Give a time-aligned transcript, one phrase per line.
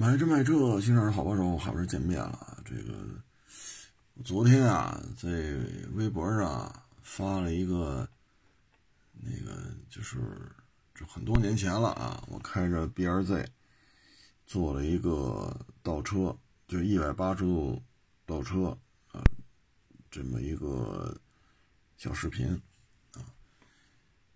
[0.00, 2.56] 买车卖车，新车好帮手，好不容易见面了。
[2.64, 2.94] 这个
[4.24, 5.28] 昨天啊，在
[5.92, 8.08] 微博上发了一个，
[9.12, 10.18] 那个就是
[10.94, 13.46] 这很多年前了啊，我开着 B R Z
[14.46, 16.34] 做了一个倒车，
[16.66, 17.82] 就一百八十度
[18.24, 18.68] 倒车
[19.12, 19.22] 啊，
[20.10, 21.14] 这么一个
[21.98, 22.48] 小视频
[23.12, 23.20] 啊。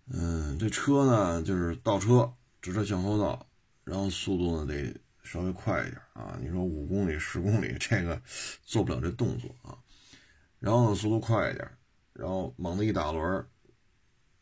[0.09, 3.47] 嗯，这车呢就是倒车，直着向后倒，
[3.83, 4.95] 然后速度呢得。
[5.25, 6.37] 稍微快一点啊！
[6.39, 8.21] 你说五公里、十公里，这个
[8.63, 9.75] 做不了这动作啊。
[10.59, 11.69] 然后呢，速度快一点，
[12.13, 13.45] 然后猛地一打轮，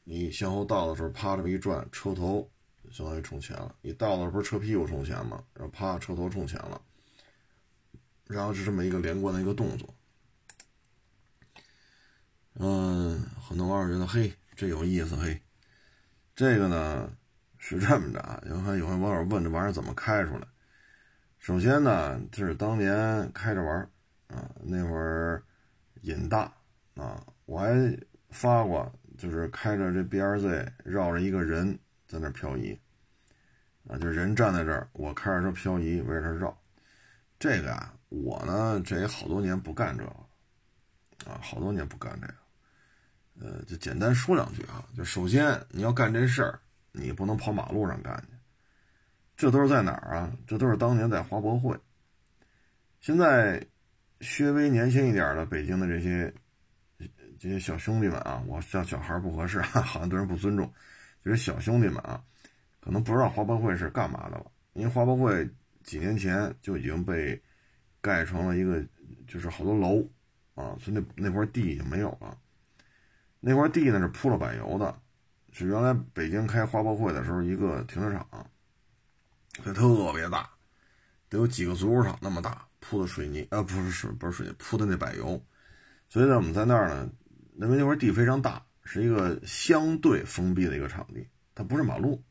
[0.03, 2.51] 你向后倒的时候，啪这么一转，车头
[2.91, 3.73] 相当于冲前了。
[3.81, 5.43] 你倒的时候不是车屁股冲前吗？
[5.53, 6.81] 然后啪，车头冲前了。
[8.25, 9.95] 然后是这么一个连贯的一个动作。
[12.55, 15.41] 嗯，很多网友觉得，嘿，这有意思，嘿，
[16.35, 17.11] 这个呢
[17.57, 18.41] 是这么着啊。
[18.47, 20.47] 有看有看网友问这玩意儿怎么开出来？
[21.43, 23.77] 首先呢，这是当年开着玩
[24.27, 25.43] 啊，那会儿
[26.03, 26.49] 瘾大
[26.95, 32.79] 啊，我还发过，就是开着这 B R Z 绕着一个人在那漂移
[33.89, 36.57] 啊，就人站在这儿，我开着车漂移围着他绕。
[37.37, 42.33] 这个啊，我呢这也好多年不干这个啊，好多年不干这个。
[43.41, 46.61] 呃，就简单说两句啊，就首先你要干这事儿，
[46.93, 48.32] 你不能跑马路上干去。
[49.43, 50.31] 这都是在哪儿啊？
[50.47, 51.77] 这都是当年在华博会。
[53.01, 53.61] 现在
[54.21, 56.33] 稍微年轻一点的北京的这些
[57.37, 60.71] 这些小兄弟们啊，我叫小孩不合适， 好像对人不尊重。
[61.25, 62.23] 就是小兄弟们啊，
[62.79, 64.45] 可能不知道华博会是干嘛的了。
[64.75, 65.45] 因为华博会
[65.83, 67.37] 几年前就已经被
[67.99, 68.81] 盖成了一个，
[69.27, 70.01] 就是好多楼
[70.55, 72.37] 啊，所以那那块地已经没有了。
[73.41, 74.97] 那块地呢是铺了柏油的，
[75.51, 78.42] 是原来北京开华博会的时候一个停车场。
[79.61, 80.49] 它特别大，
[81.29, 85.39] 得有几个足球场那么大，铺的水泥，呃，不是水，不是水泥，铺的那柏油。
[86.09, 87.09] 所以呢，我们在那儿呢，
[87.55, 92.23] 因为那块地非常大，是一个相对封闭的一个场地，它不是马路，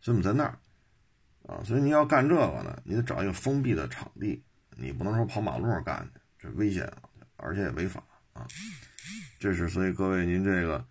[0.00, 0.58] 所以我们在那儿，
[1.46, 4.42] 啊，所以你要干这个呢，你得找一个封闭的场地，
[4.76, 6.90] 你不能说跑马路上干去，这危险，
[7.36, 8.02] 而且也违法
[8.32, 8.46] 啊。
[9.38, 10.84] 这是所以各位您这个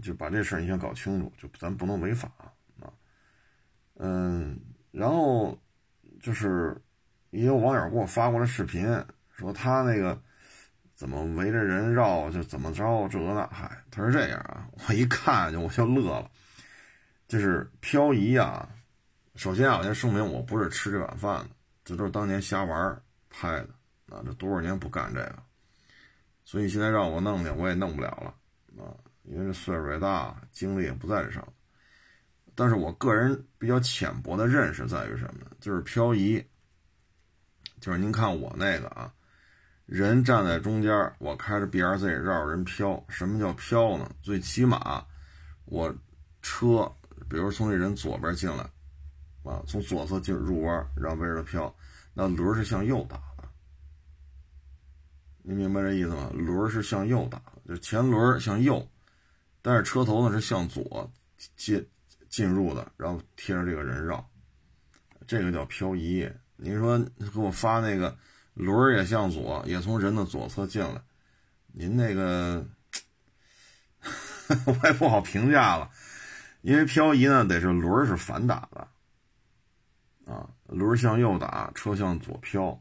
[0.00, 2.32] 就把这事儿你先搞清楚，就咱不能违法
[2.78, 2.92] 啊，
[3.96, 4.58] 嗯。
[4.92, 5.58] 然后
[6.20, 6.80] 就是
[7.30, 8.86] 也有网友给我发过来视频，
[9.32, 10.16] 说他那个
[10.94, 16.30] 怎么围着人绕，就怎么着这那，嗨，他是这样啊，我一看就我就乐了，
[17.26, 18.68] 就是漂移啊。
[19.34, 21.50] 首先啊，我先声明，我不是吃这碗饭的，
[21.84, 23.68] 这都是当年瞎玩拍的
[24.14, 24.22] 啊。
[24.24, 25.42] 这多少年不干这个，
[26.44, 28.92] 所以现在让我弄去，我也弄不了了啊，
[29.22, 31.42] 因为这岁数也大，精力也不在这上。
[32.54, 35.50] 但是我个人比较浅薄的认识在于什么呢？
[35.58, 36.44] 就是漂移，
[37.80, 39.12] 就是您看我那个啊，
[39.86, 43.02] 人站在中间，我开着 B R Z 绕着人飘。
[43.08, 44.10] 什么叫飘呢？
[44.22, 45.04] 最起码
[45.64, 45.94] 我
[46.42, 46.90] 车，
[47.28, 48.62] 比如从这人左边进来，
[49.44, 51.74] 啊，从左侧进入弯，然后围着飘，
[52.12, 53.48] 那轮是向右打的。
[55.42, 56.30] 你明白这意思吗？
[56.34, 58.86] 轮是向右打，就前轮向右，
[59.62, 61.10] 但是车头呢是向左
[61.56, 61.84] 接。
[62.32, 64.26] 进入的，然后贴着这个人绕，
[65.26, 66.26] 这个叫漂移。
[66.56, 68.16] 您说给我发那个
[68.54, 71.02] 轮儿也向左，也从人的左侧进来，
[71.72, 72.66] 您那个
[74.48, 75.90] 我也不好评价了，
[76.62, 82.80] 因为漂移呢得是轮儿是反打的，啊，轮向右打，车向左飘，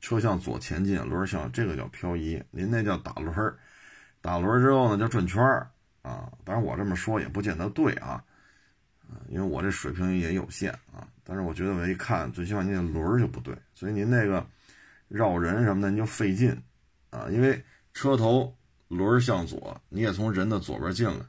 [0.00, 2.42] 车向左前进，轮向这个叫漂移。
[2.50, 3.58] 您那叫打轮儿，
[4.22, 5.70] 打轮儿之后呢叫转圈儿
[6.00, 6.32] 啊。
[6.42, 8.24] 当然我这么说也不见得对啊。
[9.28, 14.46] 因为我这水平也有限啊，但是我觉得我一看，最起码你那轮儿就不对，所以您那个
[15.08, 16.50] 绕人什么的您就费劲
[17.10, 18.54] 啊，因为车头
[18.88, 21.24] 轮儿向左，你也从人的左边进来，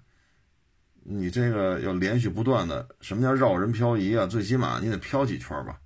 [1.03, 4.25] 你这个要连续不断的，什么叫绕人漂移啊？
[4.25, 5.79] 最起码你得漂几圈吧，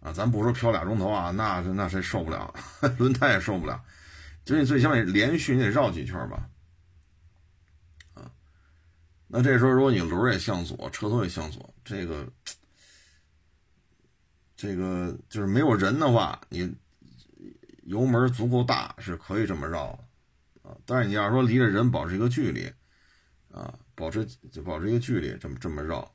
[0.00, 2.52] 啊，咱不说漂俩钟头啊，那那谁受不了，
[2.98, 3.82] 轮胎也受不了，
[4.44, 6.48] 就你最起码连续你得绕几圈吧。
[9.30, 12.26] 那这时候，如果你轮也向左，车头也向左，这个，
[14.56, 16.74] 这个就是没有人的话，你
[17.84, 19.92] 油门足够大是可以这么绕
[20.62, 20.74] 的啊。
[20.86, 22.72] 但是你要说离着人保持一个距离
[23.52, 26.10] 啊，保持就保持一个距离，这么这么绕，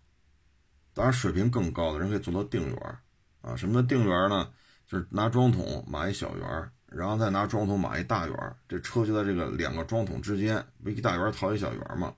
[0.96, 2.98] 当然水平更高的人可以做到定圆
[3.42, 3.56] 啊。
[3.56, 4.52] 什么叫定圆呢？
[4.88, 12.12] 就是拿桩桶码一小圆，然后再拿桩桶码一大圆，这车就在这个两个桩桶之间，不一大圆套一小圆嘛。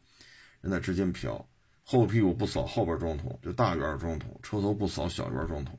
[0.66, 1.48] 人在之间飘，
[1.84, 5.78] 后屁股不扫后边装桶，就大圆装桶；车头不扫小圆装桶，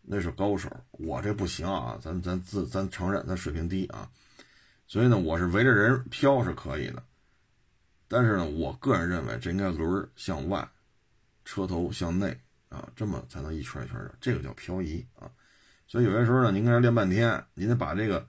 [0.00, 4.08] 那是高手，我这不行啊，咱咱自咱承认咱水平低啊，
[4.86, 7.02] 所以呢，我是围着人漂是可以的，
[8.08, 10.66] 但是呢，我个人认为这应该轮向外，
[11.44, 12.34] 车头向内
[12.70, 15.30] 啊，这么才能一圈一圈的，这个叫漂移啊。
[15.86, 18.26] 所以有些时候呢，您跟人练半天，您得把这个，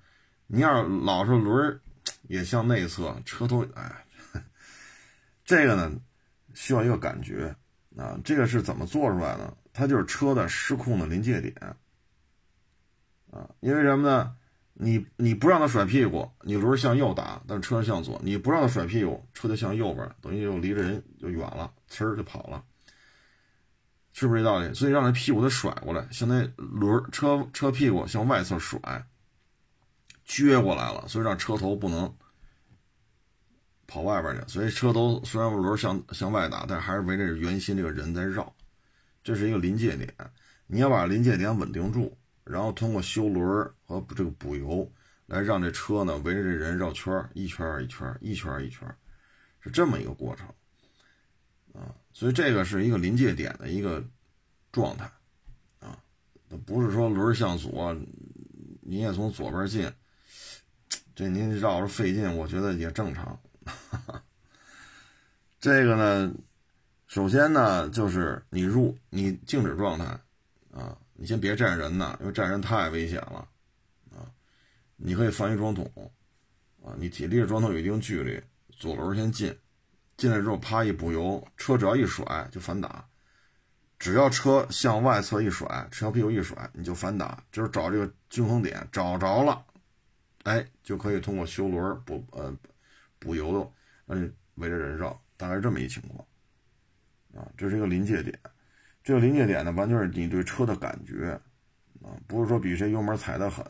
[0.48, 1.80] 您要老是轮
[2.24, 4.03] 也向内侧，车头哎，
[5.46, 5.92] 这个呢
[6.54, 7.56] 需要一个感觉
[7.98, 9.56] 啊，这个是怎么做出来的？
[9.72, 11.54] 它就是车的失控的临界点，
[13.32, 14.36] 啊，因为什么呢？
[14.76, 22.64] 你你不让它甩屁股，你轮向右打，但是车向左；你不让它甩屁股，车就向右边，等于就离着人就远了，呲儿就跑了，
[24.14, 24.74] 是不是这道理？
[24.74, 28.80] 所以让那屁股得甩过来，向那轮车车屁股向外侧甩，
[30.28, 32.12] 撅过来了，所以让车头不能
[33.88, 34.42] 跑外边去。
[34.48, 38.54] 所以车头虽然轮向向外打，但还是围着圆心这个人在绕。
[39.24, 40.14] 这是一个临界点，
[40.68, 44.92] 你要把临界点稳定住，然后通过修轮和这个补油，
[45.28, 48.86] 来让这车呢围着这人绕圈一圈一圈一圈一圈
[49.62, 50.48] 是这么一个过程
[51.74, 51.96] 啊。
[52.12, 54.04] 所以这个是一个临界点的一个
[54.74, 55.10] 状态
[55.80, 55.98] 啊，
[56.66, 57.96] 不是说轮向左，
[58.82, 59.90] 你也从左边进，
[61.16, 63.40] 这您绕着费劲，我觉得也正常。
[65.60, 66.34] 这个呢。
[67.06, 70.06] 首先呢，就是你入你静止状态，
[70.72, 73.48] 啊，你先别站人呐，因为站人太危险了，
[74.10, 74.26] 啊，
[74.96, 75.86] 你可以放一装桶，
[76.84, 79.56] 啊，你体离着桩桶有一定距离，左轮先进，
[80.18, 83.06] 进来之后啪一补油，车只要一甩就反打，
[84.00, 89.64] 只要车向外侧一甩，车屁股一甩你就反打，就是找这个均衡点，找着了，
[90.46, 92.52] 哎，就可以通过修轮补呃
[93.24, 93.72] 补油的，
[94.08, 96.26] 嗯，围着人绕，大概是这么一情况。
[97.36, 98.38] 啊，这是一个临界点，
[99.04, 101.32] 这个临界点呢，完全是你对车的感觉，
[102.04, 103.66] 啊，不是说比谁油门踩得狠，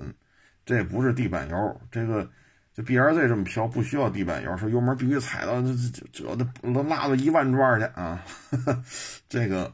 [0.66, 2.30] 这不是地板油，这个
[2.74, 6.36] 就 B R Z 这么飘不需要地板油，说油门必须踩到这这这
[6.74, 8.22] 都拉到一万转去啊，
[9.30, 9.74] 这个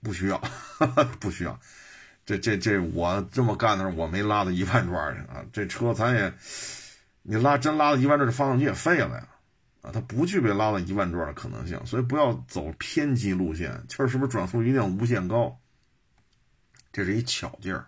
[0.00, 0.40] 不需要，
[1.18, 1.58] 不需要，
[2.24, 6.32] 这这这我这么干的时候我没拉到一万转去啊，这车咱也，
[7.28, 9.28] 你拉真拉到一万转，这发动机也废了呀。
[9.82, 13.70] 啊它不具备拉到一万转的可能性，所以不要走偏激路线。
[13.88, 15.58] 气儿是不是转速一定要无限高？
[16.92, 17.86] 这是一巧劲儿，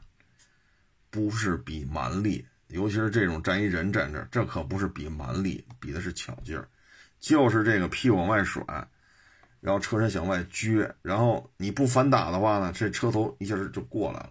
[1.10, 2.44] 不是比蛮力。
[2.66, 6.68] 尤其是这种站一人站这，这可不是比蛮力，比的是巧劲儿。
[7.20, 8.62] 就是这个屁股往外甩，
[9.60, 14.30] 然后车身向外撅，然后你不反打的话呢，这车头一下就过来了。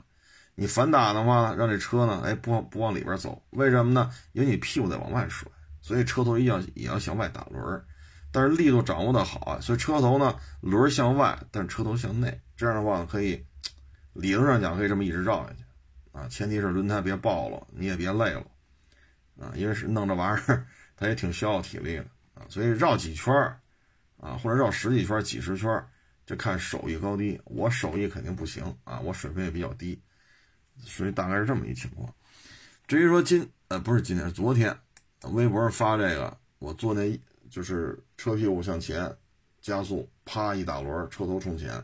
[0.60, 4.12] 你反打的话，让这车呢，哎，不不往里边走，为什么呢？
[4.32, 5.48] 因为你屁股在往外甩。
[5.84, 7.82] 所以车头一定要也要向外打轮
[8.32, 13.46] 但是力度掌握的好啊，所以车头呢轮向外，但是车头向内，这样的话可以
[14.14, 15.64] 理论上讲可以这么一直绕下去
[16.12, 18.44] 啊，前提是轮胎别爆了，你也别累了
[19.40, 20.66] 啊，因为是弄这玩意儿
[20.98, 23.32] 它也挺消耗体力的啊，所以绕几圈
[24.20, 25.86] 啊，或者绕十几圈、几十圈，
[26.26, 27.40] 就看手艺高低。
[27.46, 30.02] 我手艺肯定不行啊，我水平也比较低，
[30.82, 32.14] 所以大概是这么一情况。
[32.88, 34.78] 至于说今呃不是今天，是昨天。
[35.32, 37.20] 微博上发这个，我坐那
[37.50, 39.14] 就是车屁股向前
[39.60, 41.84] 加速，啪一打轮，车头冲前，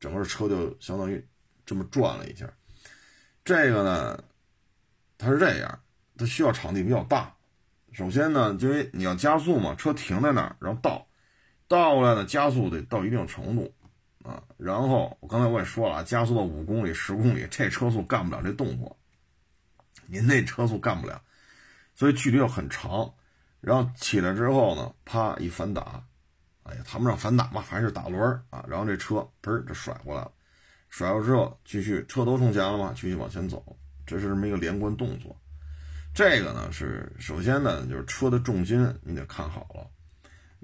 [0.00, 1.24] 整个车就相当于
[1.66, 2.50] 这么转了一下。
[3.44, 4.24] 这个呢，
[5.18, 5.80] 它是这样，
[6.16, 7.32] 它需要场地比较大。
[7.92, 11.06] 首先呢，因为你要加速嘛，车停在那儿，然后倒
[11.68, 13.72] 倒过来呢，加速得到一定程度
[14.24, 14.42] 啊。
[14.56, 18.96] 然后我刚才我也说了，加速到五公里、十公里，这车速干不了这动作，
[20.06, 21.20] 您那车速干不了。
[21.94, 23.12] 所以距离要很长，
[23.60, 26.02] 然后起来之后呢，啪一反打，
[26.62, 28.64] 哎呀，谈不上反打吧，还是打轮啊。
[28.66, 30.30] 然后这车嘣就甩过来了，
[30.88, 35.36] 甩过之后继续车头冲前了嘛，继续往前走，这是这么一个连贯动作。
[36.14, 39.86] 这个呢是首先呢就是车的重心你得看好了。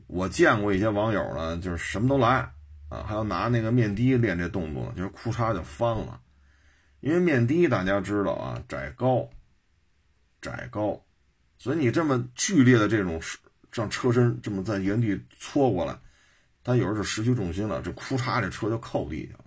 [0.07, 2.51] 我见过一些网友呢，就是什么都来
[2.89, 6.21] 啊，还要拿那个面的练这动作，就是裤衩就翻了，
[7.01, 9.29] 因为面的大家知道啊，窄高，
[10.41, 11.05] 窄高。
[11.59, 13.21] 所以你这么剧烈的这种
[13.73, 15.99] 让车身这么在原地搓过来，
[16.63, 19.45] 它有时候是失去重心了，这裤衩这车就扣地下了，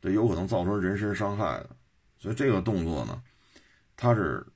[0.00, 1.70] 这有可能造成人身伤害的。
[2.18, 3.22] 所以这个动作呢，
[3.96, 4.46] 它是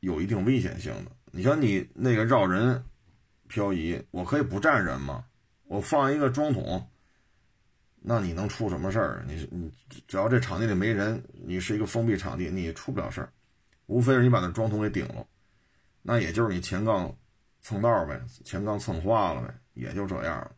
[0.00, 1.10] 有一定危险性的。
[1.32, 2.84] 你像你那个绕人
[3.48, 5.24] 漂移，我可以不站人吗？
[5.64, 6.89] 我放一个桩桶，
[8.02, 9.22] 那你能出什么事儿？
[9.26, 9.70] 你你
[10.08, 13.30] 只要这场地里没人，你是一个封闭场地，你出不了事儿，
[13.86, 15.26] 无非是你把那桩桶给顶了。
[16.02, 17.14] 那也就是你前杠
[17.60, 20.52] 蹭道呗，前杠蹭花了呗，也就这样了。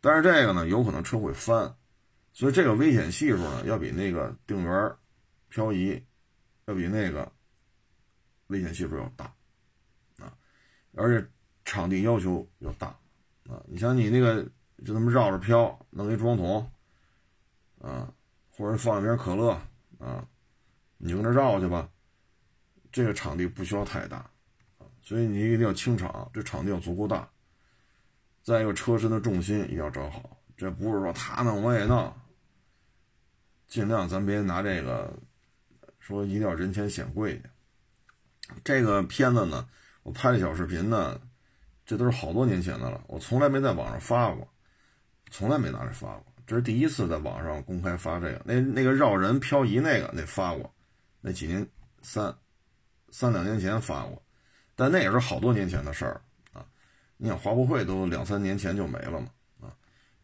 [0.00, 1.74] 但是这个呢，有可能车会翻，
[2.34, 4.94] 所以这个危险系数呢，要比那个定圆
[5.48, 6.02] 漂移，
[6.66, 7.32] 要比那个
[8.48, 9.24] 危险系数要大
[10.18, 10.36] 啊，
[10.94, 11.26] 而且
[11.64, 12.88] 场地要求要大
[13.48, 13.62] 啊。
[13.66, 14.46] 你像你那个
[14.84, 16.70] 就那么绕着飘，弄一装桶
[17.80, 18.12] 啊，
[18.50, 19.52] 或者放一瓶可乐
[19.98, 20.26] 啊，
[20.98, 21.88] 你就跟那绕去吧。
[22.90, 24.30] 这个场地不需要太大，
[25.00, 27.28] 所以你一定要清场，这场地要足够大。
[28.42, 32.12] 再一个，车身的重心一定要找好，这不是说他弄我也弄。
[33.68, 35.16] 尽量咱别拿这个
[35.98, 37.44] 说一定要人前显贵去。
[38.62, 39.66] 这个片子呢，
[40.02, 41.18] 我拍的小视频呢，
[41.86, 44.46] 这都是好多年前的了，我从来没在网上发过，
[45.32, 48.42] 从来没拿着发过，这是第一次在网上公开发这个。
[48.44, 50.70] 那那个绕人漂移那个那发过，
[51.22, 51.66] 那几年
[52.02, 52.32] 三
[53.08, 54.22] 三两年前发过，
[54.76, 56.20] 但那也是好多年前的事儿
[56.52, 56.62] 啊。
[57.16, 59.28] 你想华博会都两三年前就没了嘛
[59.62, 59.72] 啊。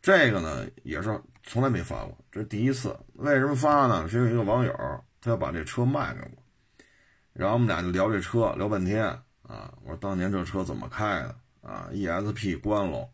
[0.02, 2.94] 这个呢也是从来没发过，这是第一次。
[3.14, 4.06] 为什么发呢？
[4.06, 4.72] 是因为一个网友
[5.22, 6.42] 他要把这车卖给我，
[7.32, 9.06] 然后我们俩就聊这车，聊半天
[9.42, 9.72] 啊。
[9.82, 13.08] 我说当年这车怎么开的啊？ESP 关了，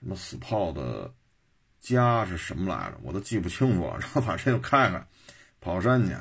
[0.00, 1.12] 什么 Sport
[1.80, 2.98] 家是什么来着？
[3.02, 3.98] 我都记不清楚了。
[3.98, 5.06] 然后把这个开开，
[5.60, 6.12] 跑山去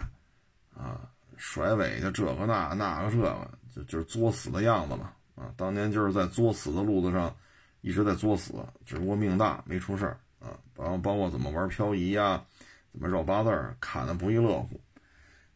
[0.75, 1.01] 啊，
[1.37, 5.51] 甩尾去，这个那那个这个，就就是作死的样子嘛啊。
[5.55, 7.35] 当年就是在作死的路子上。
[7.81, 8.53] 一直在作死，
[8.85, 10.49] 只不过命大没出事儿啊。
[10.75, 12.43] 然后包括怎么玩漂移呀，
[12.91, 14.81] 怎么绕八字儿，砍的不亦乐乎，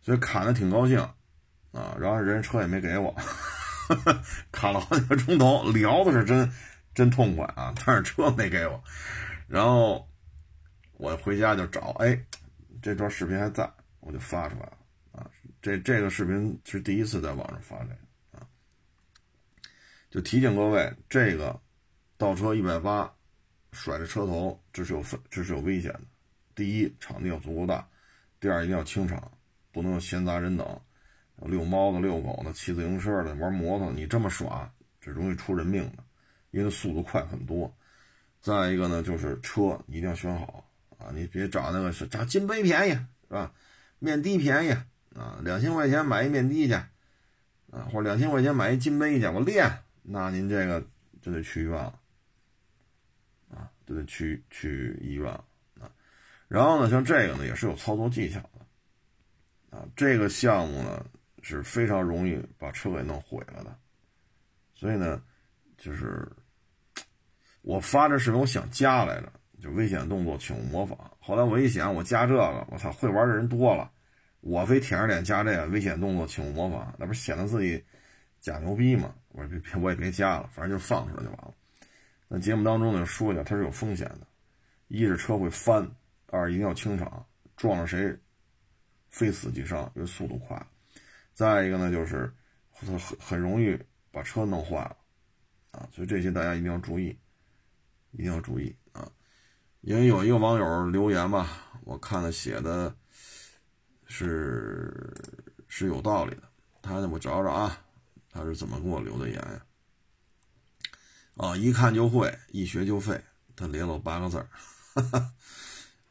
[0.01, 0.99] 所以砍的挺高兴
[1.73, 1.97] 啊。
[1.99, 3.13] 然后人车也没给我，
[4.51, 6.49] 砍了好几个钟头，聊的是真
[6.93, 8.81] 真痛快啊，但是车没给我。
[9.51, 10.07] 然后
[10.93, 12.17] 我回家就找，哎，
[12.81, 14.77] 这段视频还在，我就发出来了
[15.11, 15.29] 啊。
[15.61, 18.47] 这这个视频是第一次在网上发这个啊，
[20.09, 21.59] 就提醒各位这个。
[22.17, 23.11] 倒车一百八，
[23.71, 26.01] 甩着车头，这是有分，这是有危险的。
[26.53, 27.83] 第一，场地要足够大；
[28.39, 29.31] 第二，一定要清场，
[29.71, 30.81] 不能有闲杂人等，
[31.37, 36.03] 遛猫的、遛狗的、骑自行车的、玩摩托，你这么耍，这容易出人命的，
[36.51, 37.75] 因为速度快很多。
[38.41, 40.67] 再一个呢，就是车一定要选好
[40.97, 43.53] 啊，你别找那个是找金杯便宜是吧？
[43.99, 44.71] 面的便宜
[45.15, 49.71] 啊，两千块钱买一面的去啊，或者两千块钱买一金杯去，我练，
[50.01, 50.83] 那您这个
[51.21, 51.99] 就得去医院了。
[53.51, 55.31] 啊，就得去去医院
[55.79, 55.91] 啊。
[56.47, 59.87] 然后呢，像这个呢，也是有操作技巧的啊。
[59.95, 61.05] 这个项目呢
[61.43, 63.77] 是非常容易把车给弄毁了的。
[64.73, 65.21] 所以呢，
[65.77, 66.27] 就是
[67.61, 70.97] 我发这视频，我想加来着，就危险动作，请勿模仿。
[71.19, 73.91] 后来我一想，我加这个，我操，会玩的人多了，
[74.39, 77.83] 我非舔着脸加这个危险动作，请勿模仿，那不是显得自己
[78.39, 79.13] 假牛逼吗？
[79.29, 81.53] 我说别，我也别加了，反正就放出来就完了。
[82.27, 84.27] 那节目当中呢，说一下它是有风险的，
[84.87, 85.87] 一是车会翻，
[86.27, 87.23] 二一定要清场，
[87.55, 88.17] 撞了谁，
[89.09, 90.59] 非死即伤，因为速度快。
[91.33, 92.33] 再一个呢，就是
[92.71, 93.77] 很很容易
[94.11, 94.97] 把车弄坏了，
[95.71, 97.17] 啊，所以这些大家一定要注意，
[98.11, 99.11] 一定要注意啊。
[99.81, 101.47] 因为有一个网友留言吧，
[101.83, 102.95] 我看了写的
[104.05, 105.13] 是
[105.67, 106.43] 是有道理的，
[106.81, 107.81] 他我找找啊，
[108.29, 109.65] 他是怎么给我留的言呀？
[111.37, 113.19] 啊，一看就会，一学就废。
[113.55, 114.49] 他连了八个字儿，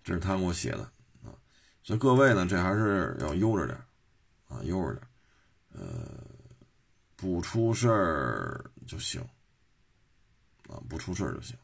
[0.04, 0.83] 这是他给我写的
[1.25, 1.35] 啊。
[1.83, 3.76] 所以各位呢，这还是要悠着点
[4.49, 5.07] 啊，悠着点
[5.73, 6.25] 呃，
[7.16, 9.21] 不出事儿就行
[10.69, 11.57] 啊，不出事儿就行。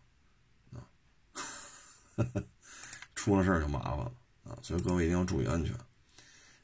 [3.14, 4.12] 出了事就麻烦了
[4.44, 5.74] 啊，所以各位一定要注意安全。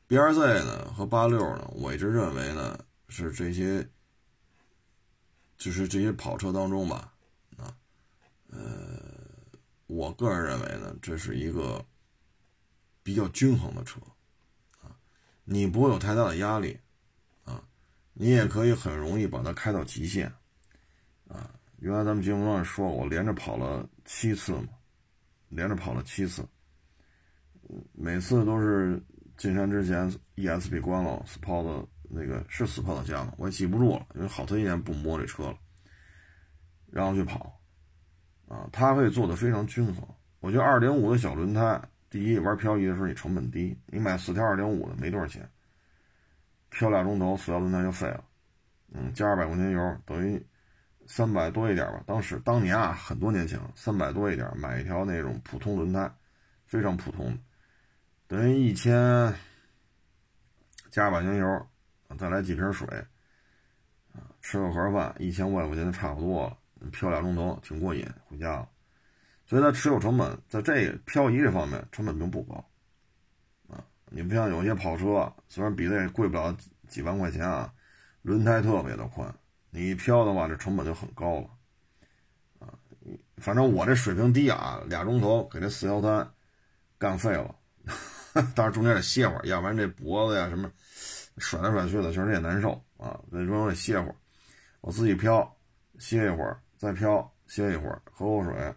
[0.06, 2.78] B R Z 呢和八六呢，我一直认为呢
[3.08, 3.86] 是这些。
[5.58, 7.14] 就是这些跑车当中吧，
[7.56, 7.72] 啊，
[8.48, 8.98] 呃，
[9.86, 11.86] 我个人认为呢，这是一个
[13.04, 14.00] 比较均衡的车，
[14.80, 14.90] 啊，
[15.44, 16.76] 你不会有太大的压力，
[17.44, 17.62] 啊，
[18.12, 20.26] 你也可以很容易把它开到极限，
[21.28, 24.68] 啊，原来咱们节目上说，我连着跑了七次嘛，
[25.52, 26.42] 连着跑了七次，
[27.92, 29.00] 每次都是
[29.36, 31.86] 进山之前 ESP 关了，Sport。
[32.14, 33.32] 那个是斯帕的加吗？
[33.38, 35.56] 我也记不住了，因为好多年不摸这车了。
[36.90, 37.58] 然后去跑，
[38.48, 40.06] 啊，它可以做的非常均衡。
[40.40, 41.80] 我觉得二点五的小轮胎，
[42.10, 45.48] 第一玩漂移的时候你成本低，你买四条二点五的没多少钱，
[46.68, 48.22] 漂俩钟头四条轮胎就废了。
[48.92, 50.46] 嗯，加二百块钱油等于
[51.14, 52.02] 三百多一点吧。
[52.06, 56.10] 当时当年啊，很多年前，三百多一点买一条那种普通轮胎，
[56.64, 57.38] 非常普通的，
[58.26, 58.94] 等于一千
[60.90, 61.66] 加二百块钱油。
[62.16, 62.88] 再来几瓶水，
[64.14, 66.56] 啊，吃个盒饭，一千五百块钱就差不多了。
[66.90, 68.66] 漂俩钟头挺过瘾，回家了。
[69.44, 72.54] 所以它持有成本在这漂移这方面成本并不高，
[73.68, 76.56] 啊，你不像有些跑车，虽然比这贵不了
[76.88, 77.70] 几万块钱啊，
[78.22, 79.30] 轮胎特别的宽，
[79.74, 81.50] 你一漂的话，这成本就很高了，
[82.60, 82.68] 啊，
[83.38, 86.30] 反正我这水平低啊，俩钟头给这四幺三
[86.98, 87.56] 干废了，
[88.54, 90.70] 但是中间得歇会儿，要不然这脖子呀什么
[91.38, 94.14] 甩来甩去的，确实也难受啊，所以说我得歇会儿，
[94.82, 95.56] 我自己漂
[95.98, 98.74] 歇一会儿，再漂歇一会儿，喝口水。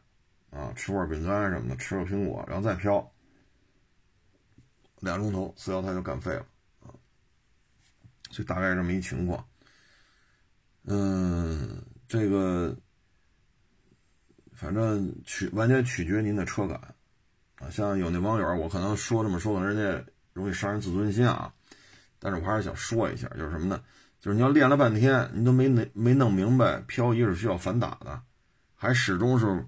[0.51, 3.11] 啊，吃块饼干什么的，吃个苹果，然后再漂，
[5.01, 6.45] 俩钟头，四幺三就干废了
[6.79, 6.95] 啊。
[8.29, 9.45] 就大概这么一情况。
[10.85, 12.75] 嗯，这个
[14.53, 16.79] 反正取完全取决您的车感
[17.59, 17.69] 啊。
[17.69, 21.53] 像有那网友，我可能说这么说，人家容易伤人自尊心啊。
[22.19, 23.81] 但是我还是想说一下，就是什么呢？
[24.19, 28.21] 就是你要练了半天，你都没没没弄明白漂移是需要反打的，
[28.75, 29.65] 还始终是。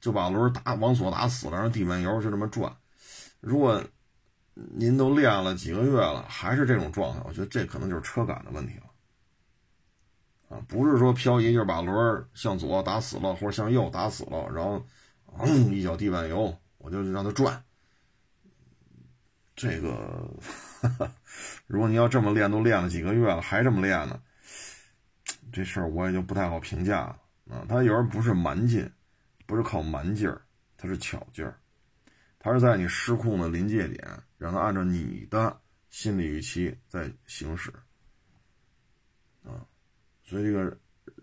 [0.00, 2.74] 就把轮打往左打死了，让地板油就这么转。
[3.42, 3.84] 如果
[4.54, 8.89] 您都练了几个月了，还是这种状态，我觉得这可能就是车感的问题了。
[10.50, 14.84] 啊，不是说漂移就是把轮向左打死了，或者向右打死了，然后
[15.38, 17.64] 嗯一脚地板油，我就让它转。
[19.56, 20.28] 这个，
[21.66, 24.20] 如果你要这么练，都练了几个月了，还这么练呢，
[25.50, 27.18] 这事儿我也就不太好评价了。
[27.50, 28.86] 啊，他有人不是蛮劲。
[29.46, 30.40] 不是靠蛮劲儿，
[30.76, 31.58] 它是巧劲儿，
[32.38, 37.68] 它是在你失控的临界点，让它按照你的心理预期在行驶，
[39.42, 39.66] 啊，
[40.30, 40.78] 所以这个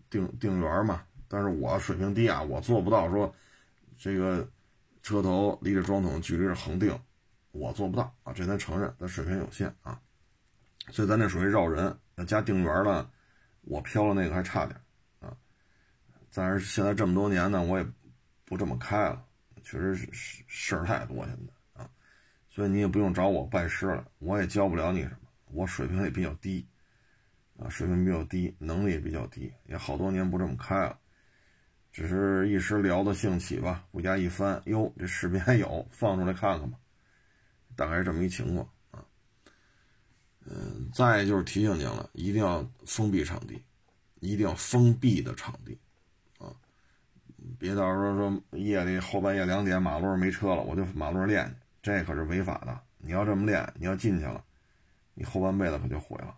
[0.09, 3.33] 定定圆嘛，但是我水平低啊，我做不到说
[3.97, 4.45] 这个
[5.01, 6.93] 车头离着桩筒距离是恒定，
[7.53, 9.97] 我做不到啊，这咱承认，咱水平有限啊，
[10.91, 13.09] 所以咱这属于绕人，要加定圆呢，
[13.61, 14.77] 我飘了那个还差点
[15.21, 15.33] 啊，
[16.33, 17.87] 但是现在这么多年呢，我也。
[18.49, 19.25] 不这么开了，
[19.61, 21.89] 确实是事事儿太多现在啊，
[22.49, 26.65] 所以你也不用找我拜师了，我也教不了你什么，我水平也比较低，
[27.57, 30.97] 啊，水平比较低，能力也比较低，也好多年不这么开了，
[31.91, 36.77] 只是一时聊的兴起吧，回家一翻，哟，这视频还有，放出来看看吧，
[37.75, 39.03] 大概是这么一情况啊，
[40.45, 43.59] 嗯，再就是提醒您了，一定要封闭场地，
[44.19, 45.75] 一定要封闭的场地
[46.37, 46.53] 啊。
[47.57, 52.79] 别到时候说夜里后半夜两点马路上没车了，我就马路上练去，这可是违法的。
[52.99, 54.43] 你要这么练，你要进去了，
[55.15, 56.35] 你后半辈子可就毁了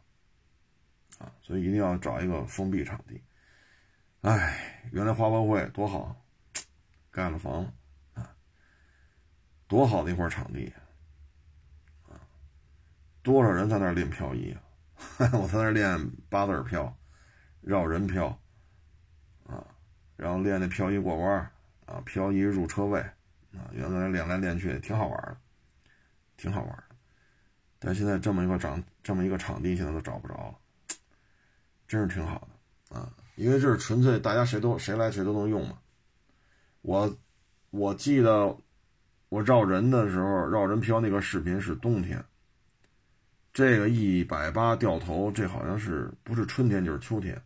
[1.19, 1.31] 啊！
[1.41, 3.21] 所以一定要找一个封闭场地。
[4.21, 6.15] 哎，原来花博会多好，
[7.11, 7.71] 盖了房
[8.15, 8.35] 啊，
[9.67, 10.73] 多好的一块场地
[12.09, 12.19] 啊！
[13.21, 14.63] 多少人在那儿练漂移啊？
[15.33, 16.97] 我在那儿练八字漂，
[17.61, 18.27] 绕人漂
[19.45, 19.63] 啊。
[20.17, 21.51] 然后练那漂移过弯
[21.85, 22.99] 啊，漂移入车位
[23.53, 25.37] 啊，原来练来练去挺好玩的，
[26.35, 26.95] 挺好玩的。
[27.79, 30.59] 但现在这么一个场，这么一个场地，现在都找不着了，
[31.89, 33.11] 真是挺好的啊。
[33.35, 35.77] 因为这是纯粹大家谁都谁来谁都能用嘛。
[36.81, 37.17] 我
[37.71, 38.55] 我记得
[39.29, 42.23] 我绕人的时候，绕人漂那个视频是冬天，
[43.53, 47.41] 这个一百八掉头，这好像是不是春天就是秋天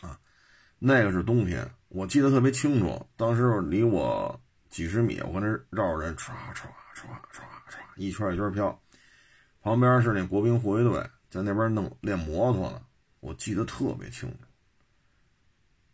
[0.00, 0.18] 啊。
[0.78, 3.04] 那个是冬天，我记得特别清楚。
[3.16, 8.80] 当时离我几十米，我跟那绕着人唰唰唰唰唰一圈一圈飘，
[9.60, 12.80] 旁边是那国兵护卫队在那边弄练摩托呢。
[13.20, 14.36] 我记得特别清楚，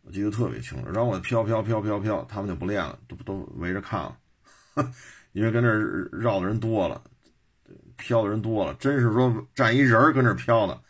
[0.02, 0.90] 我记得特别清楚。
[0.90, 4.18] 然后我飘飘飘飘飘，他们就不练了，都都围着看了，
[5.32, 5.70] 因为跟那
[6.18, 7.02] 绕的人多了，
[7.96, 10.80] 飘的人多了，真是说站一人跟那飘的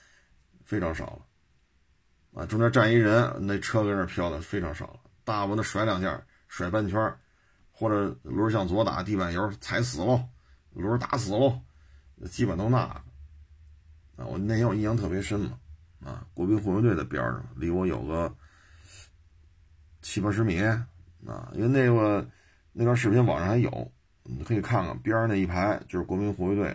[0.64, 1.20] 非常少了。
[2.34, 7.16] 啊，中间站一人，那车跟那飘的非常少了，大部分都甩两下，甩半圈，
[7.70, 10.20] 或者轮向左打，地板油踩死喽，
[10.72, 11.60] 轮打死喽，
[12.28, 12.94] 基本都那个。
[14.16, 15.58] 啊，我那天我印象特别深嘛，
[16.04, 18.32] 啊，国兵护卫队的边上，离我有个
[20.02, 22.28] 七八十米，啊，因为那个
[22.72, 26.68] 那段视频网上还有，你可以看看边上那一排就是国民护卫队，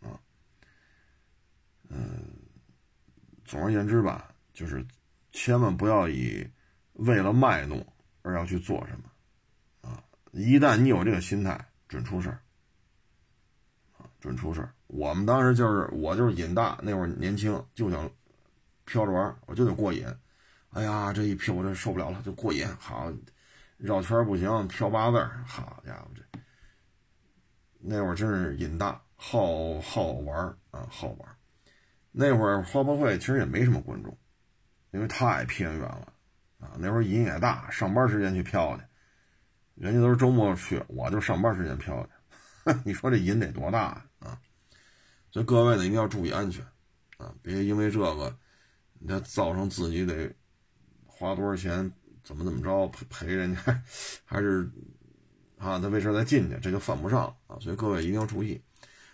[0.00, 0.20] 啊，
[1.88, 2.22] 嗯，
[3.44, 4.86] 总而言之吧，就是。
[5.32, 6.48] 千万不要以
[6.94, 7.86] 为了卖弄
[8.22, 10.02] 而要去做什么，啊！
[10.32, 12.40] 一旦你有这个心态，准出事儿，
[13.98, 14.72] 啊，准出事儿。
[14.86, 18.10] 我们当时就是，我就是瘾大，那会儿年轻就想
[18.86, 20.06] 飘着玩，我就得过瘾。
[20.70, 22.66] 哎呀，这一飘我这受不了了，就过瘾。
[22.78, 23.12] 好，
[23.76, 26.22] 绕圈不行，飘八字，好家伙，这
[27.78, 30.34] 那会儿真是瘾大，好好玩
[30.70, 31.36] 啊，好玩。
[32.10, 34.16] 那会儿花博会其实也没什么观众。
[34.92, 36.12] 因为太偏远了，
[36.58, 38.82] 啊，那会儿瘾也大，上班时间去漂去，
[39.74, 42.72] 人家都是周末去，我就上班时间漂去。
[42.82, 44.40] 你说这瘾得多大啊？
[45.30, 46.64] 所以各位呢一定要注意安全
[47.18, 48.34] 啊，别因为这个，
[49.06, 50.34] 你造成自己得
[51.06, 51.90] 花多少钱，
[52.24, 53.82] 怎么怎么着赔赔人家，
[54.24, 54.68] 还是
[55.58, 57.56] 啊他为事再进去，这就犯不上啊。
[57.60, 58.60] 所以各位一定要注意。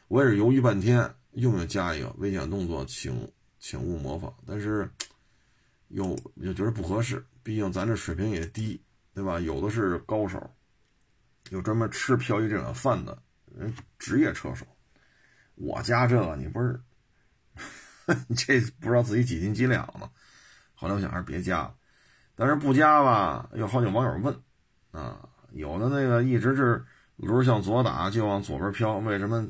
[0.08, 0.98] 我也是犹豫半天，
[1.32, 4.88] 用不用加一个危险动作，请请勿模仿，但是
[5.88, 8.80] 又又觉得不合适，毕竟咱这水平也低。
[9.14, 9.38] 对吧？
[9.38, 10.40] 有的是高手，
[11.50, 13.22] 有专门吃漂移这碗饭的
[13.54, 14.66] 人，职业车手。
[15.54, 16.80] 我加这个，你不是，
[18.28, 20.10] 你 这不知道自己几斤几两了？
[20.74, 21.74] 后来我想还是别加了。
[22.34, 24.34] 但是不加吧，有好几网友问
[24.90, 26.84] 啊，有的那个一直是
[27.16, 29.46] 轮向左打就往左边飘，为什么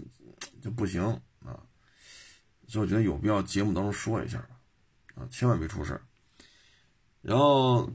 [0.60, 1.02] 就不行
[1.44, 1.58] 啊？
[2.66, 4.38] 所以我觉得有必要节目当中说一下，
[5.14, 6.00] 啊，千万别出事
[7.20, 7.90] 然后。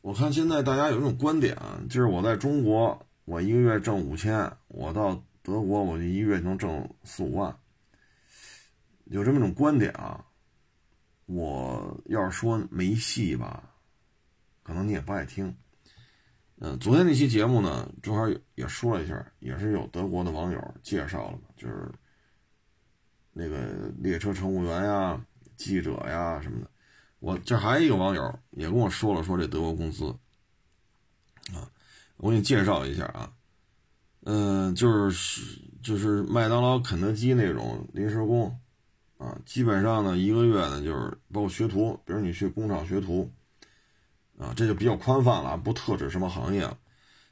[0.00, 7.58] 我看现在大家有一种观点啊，就是我在中国，我一个月挣五千，我到德国，我就一个月能挣四五万，
[9.04, 10.24] 有这么种观点啊。
[11.26, 13.74] 我要是说没戏吧，
[14.62, 15.56] 可能你也不爱听。
[16.58, 21.90] 嗯，昨天那期节目呢，正好也说了一下，也是有德国的网友介绍了，就是
[23.32, 25.18] 那个列车乘务员呀、
[25.56, 26.70] 记者呀什么的。
[27.20, 30.14] 我这还有一个网友也跟我说了，说这德国公司
[31.54, 31.72] 啊，
[32.18, 33.32] 我给你介绍一下啊，
[34.24, 38.54] 嗯，就是就是麦当劳、肯德基那种临时工
[39.24, 43.32] 啊，基本上呢一个月呢就是包括学徒，比如你去工厂学徒
[44.38, 46.78] 啊，这就比较宽泛了，不特指什么行业了。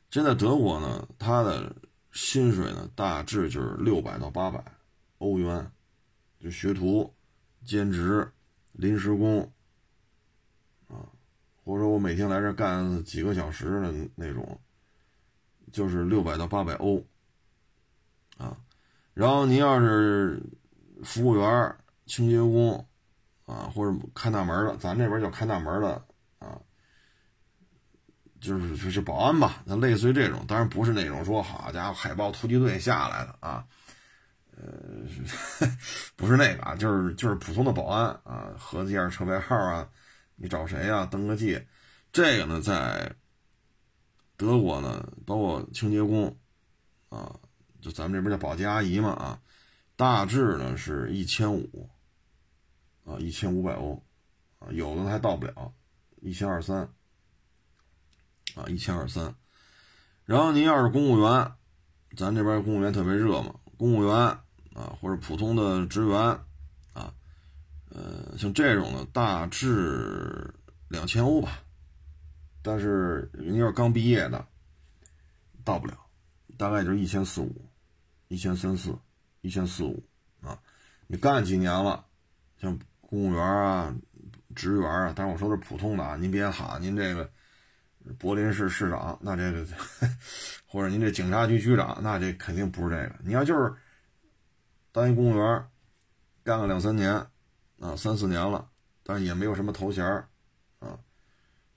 [0.09, 1.76] 现在德国呢，他的
[2.12, 4.64] 薪水呢大致就是六百到八百
[5.18, 5.70] 欧元，
[6.40, 7.12] 就学徒、
[7.62, 8.33] 兼职、
[8.72, 9.42] 临时工。
[10.88, 11.05] 啊
[11.64, 14.61] 或者说我每天来这干几个小时的那种，
[15.70, 17.05] 就是六百到八百欧，
[18.37, 18.57] 啊，
[19.14, 20.42] 然后您要是
[21.05, 22.86] 服务员、清洁工，
[23.46, 26.04] 啊，或者看大门的，咱这边叫看大门的，
[26.38, 26.60] 啊，
[28.40, 33.64] 就是就是保安吧，那类似于这种，当然不是那种说好家伙海豹突击队下来的啊，
[34.56, 35.68] 呃，
[36.16, 39.88] 不是那个啊，就是就是普通的保安啊，核一下车牌号啊。
[40.34, 41.06] 你找谁呀？
[41.06, 41.62] 登个记，
[42.10, 43.14] 这个呢，在
[44.36, 46.36] 德国呢，包括清洁工
[47.10, 47.38] 啊，
[47.80, 49.38] 就咱们这边叫保洁阿姨嘛啊，
[49.96, 51.88] 大致呢是一千五
[53.05, 54.02] 啊，一千五百欧
[54.59, 55.72] 啊，有的还到不了
[56.20, 56.88] 一千二三
[58.55, 59.35] 啊，一千二三。
[60.24, 61.52] 然后您要是公务员，
[62.16, 66.18] 咱这边公务员特别热嘛，公务员啊，或者普通的职员。
[66.92, 67.12] 啊
[67.94, 70.55] 呃，像这种的，大致
[70.88, 71.61] 两千欧吧，
[72.62, 74.46] 但是人要是刚毕业的，
[75.62, 75.98] 到不了，
[76.57, 77.68] 大概就是一千四五、
[78.28, 78.96] 一千三四、
[79.42, 80.02] 一千四五
[80.40, 80.59] 啊。
[81.07, 82.07] 你干几年了，
[82.59, 83.94] 像公务员啊、
[84.57, 87.31] 职员啊，但是我说的是普通的啊，您别喊您这个
[88.18, 89.66] 柏林市市长，那这个
[90.66, 93.14] 或者您这警察局局长，那这肯定不是这个。
[93.22, 93.74] 你要就是
[94.90, 95.66] 当一公务员，
[96.42, 97.26] 干个两三年。
[97.81, 98.70] 啊，三四年了，
[99.02, 100.07] 但是也没有什么头衔
[100.78, 100.96] 啊，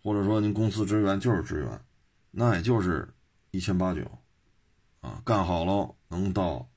[0.03, 1.81] 或者说您公司职员就是职员，
[2.29, 3.11] 那也就是
[3.49, 4.01] 一千八九，
[5.01, 6.69] 啊，干好了能到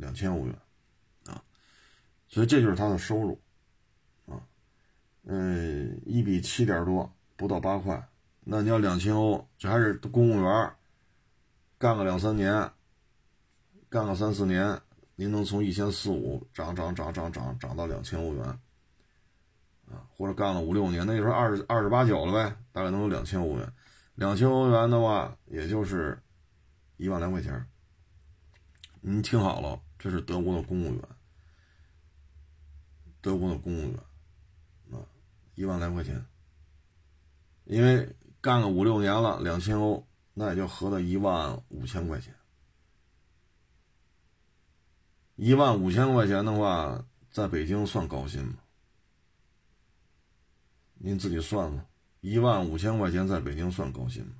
[0.00, 0.54] 两千欧元，
[1.26, 1.42] 啊，
[2.26, 3.40] 所以这就是他的收入，
[4.26, 4.40] 啊，
[5.24, 8.08] 嗯，一比七点多，不到八块，
[8.40, 10.72] 那你要两千欧，这还是公务员，
[11.78, 12.70] 干个两三年，
[13.88, 14.80] 干个三四年，
[15.14, 18.58] 您能从一千四五涨涨涨涨涨涨到两千欧元。
[19.90, 23.72] 啊，或者干了五六年，那就说二十二十八九了呗，大概能有两千欧元。
[24.14, 26.16] 两千欧元的话，也就是
[26.96, 27.66] 一万来块钱。
[29.00, 31.02] 您听好了，这是德国的公务员，
[33.20, 33.96] 德国的公务员，
[34.92, 35.04] 啊，
[35.54, 36.24] 一万来块钱。
[37.64, 42.34] 因为干个五六年了，两千欧，那也就合到一万五千块钱。
[45.36, 48.56] 一万五千块钱的话，在北京算高薪吗？
[50.94, 51.86] 您自己算算，
[52.20, 54.36] 一万五千块钱在北京算高薪吗？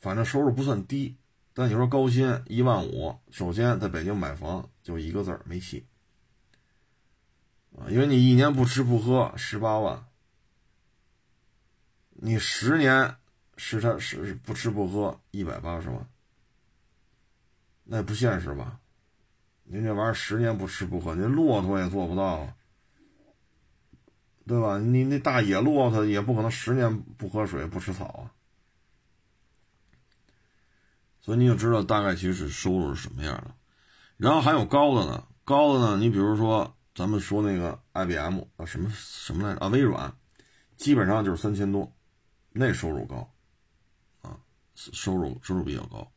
[0.00, 1.16] 反正收入不算低，
[1.54, 5.86] 但你说高薪一万五，首先在北京买房就一个字儿没戏
[7.76, 7.88] 啊！
[7.88, 10.06] 因为你一年不吃不喝十八万，
[12.10, 13.16] 你十年
[13.56, 16.08] 是他是不吃不喝一百八十万，
[17.84, 18.80] 那也不现实吧？
[19.64, 22.56] 您这玩意儿十年不吃不喝，您骆驼也做不到啊。
[24.44, 24.76] 对吧？
[24.76, 28.34] 你那大野骆驼也不可能十年不喝水不吃草啊，
[31.22, 33.54] 所以你就知道大概其实收入是什么样的。
[34.16, 40.14] 然后还有高的呢，高的呢，你比如说咱们说那个 IBM 啊，什么什么来着啊，微软，
[40.76, 41.92] 基本上就是三千多，
[42.50, 43.32] 那收入高，
[44.20, 44.36] 啊，
[44.74, 46.10] 收入收入比较高。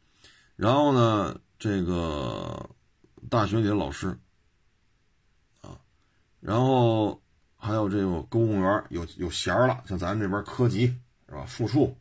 [0.55, 2.69] 然后呢，这个
[3.29, 4.17] 大学里的老师，
[5.61, 5.79] 啊，
[6.39, 7.21] 然后
[7.57, 10.87] 还有这个公务员有有衔了，像咱们这边科级
[11.27, 11.97] 是吧，副处，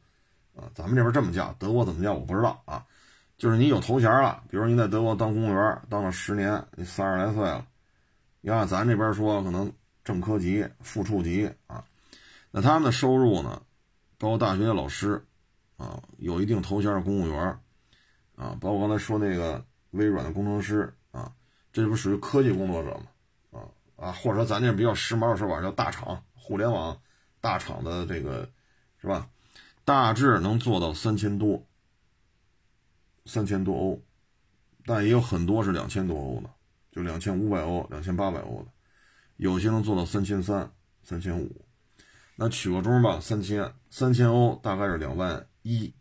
[0.54, 2.84] 啊，咱们这边这么叫，德国怎么叫我不知道啊。
[3.44, 7.66] 就是你有头衔了，比如你在德国当公务员当了十年，你三十来岁了，
[8.40, 9.70] 你看咱这边说可能
[10.02, 11.84] 正科级、副处级啊，
[12.50, 13.60] 那他们的收入呢，
[14.16, 15.22] 包括大学的老师
[15.76, 17.38] 啊，有一定头衔的公务员
[18.34, 21.30] 啊，包括刚才说那个微软的工程师啊，
[21.70, 23.60] 这不属于科技工作者吗？
[23.98, 26.98] 啊啊，或者说咱这比较时髦的说法叫大厂、互联网
[27.42, 28.48] 大厂的这个
[29.02, 29.28] 是吧？
[29.84, 31.62] 大致能做到三千多。
[33.26, 34.02] 三千多欧，
[34.84, 36.50] 但也有很多是两千多欧的，
[36.92, 38.70] 就两千五百欧、两千八百欧的，
[39.36, 40.70] 有些能做到三千三、
[41.02, 41.64] 三千五。
[42.36, 45.94] 那取个中吧，三千三千欧大概是两万一、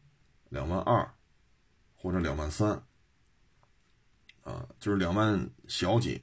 [0.49, 1.07] 两万二，
[1.95, 2.71] 或者两万三，
[4.41, 6.21] 啊，就是两万小几，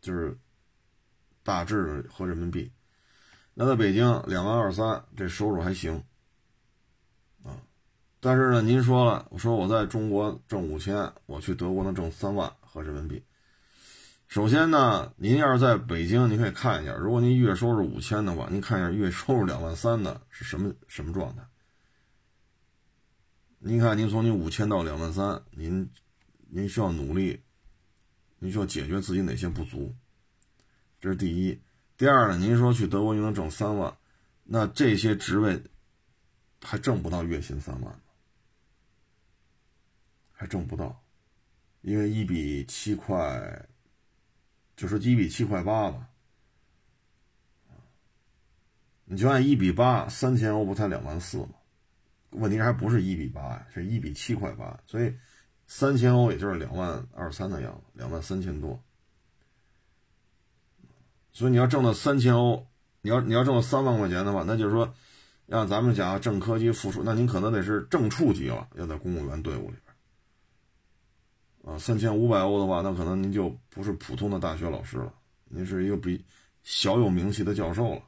[0.00, 0.38] 就是
[1.42, 2.72] 大致合人民币。
[3.52, 6.02] 那在北京两万二三，这收入还行。
[8.24, 13.20] 但是呢，您说了，我说我在中国挣五千，我去德国能挣三万合人民币。
[14.28, 21.42] 首先呢，您要是在北京，您可以看一下，如果您月收入五千的话，您看一下月收入两万三的是什么什么状态？
[23.58, 25.90] 您看，您从您五千到两万三，您
[26.48, 27.40] 您需要努力，
[28.38, 29.92] 您需要解决自己哪些不足？
[31.00, 31.60] 这是第一。
[31.96, 33.92] 第二呢，您说去德国就能挣三万，
[34.44, 35.60] 那这些职位
[36.62, 38.01] 还挣不到月薪三万。
[40.42, 41.00] 还挣不到，
[41.82, 43.64] 因为一比七块，
[44.76, 46.08] 就是一比七块八吧。
[49.04, 51.50] 你就按一比八，三千欧不才两万四吗？
[52.30, 55.14] 问题还不是一比八呀，是一比七块八，所以
[55.68, 58.82] 三千欧也就是两万二三的样子，两万三千多。
[61.30, 62.66] 所以你要挣到三千欧，
[63.00, 64.92] 你要你要挣到三万块钱的话，那就是说，
[65.46, 69.91] 让咱们讲正科级、副处，那您可能得是正处级了，要在公务员队伍里边。
[71.72, 76.22] 啊，三千五百欧的话，那可能您就不是普通的大学老师了，您是一个比
[76.62, 78.02] 小有名气的教授了。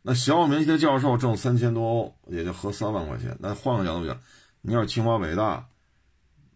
[0.00, 3.36] 那小有名气的教授挣三千多欧，也就合三万块钱。
[3.40, 4.18] 那换个角度讲，
[4.62, 5.68] 你要是清华、北大、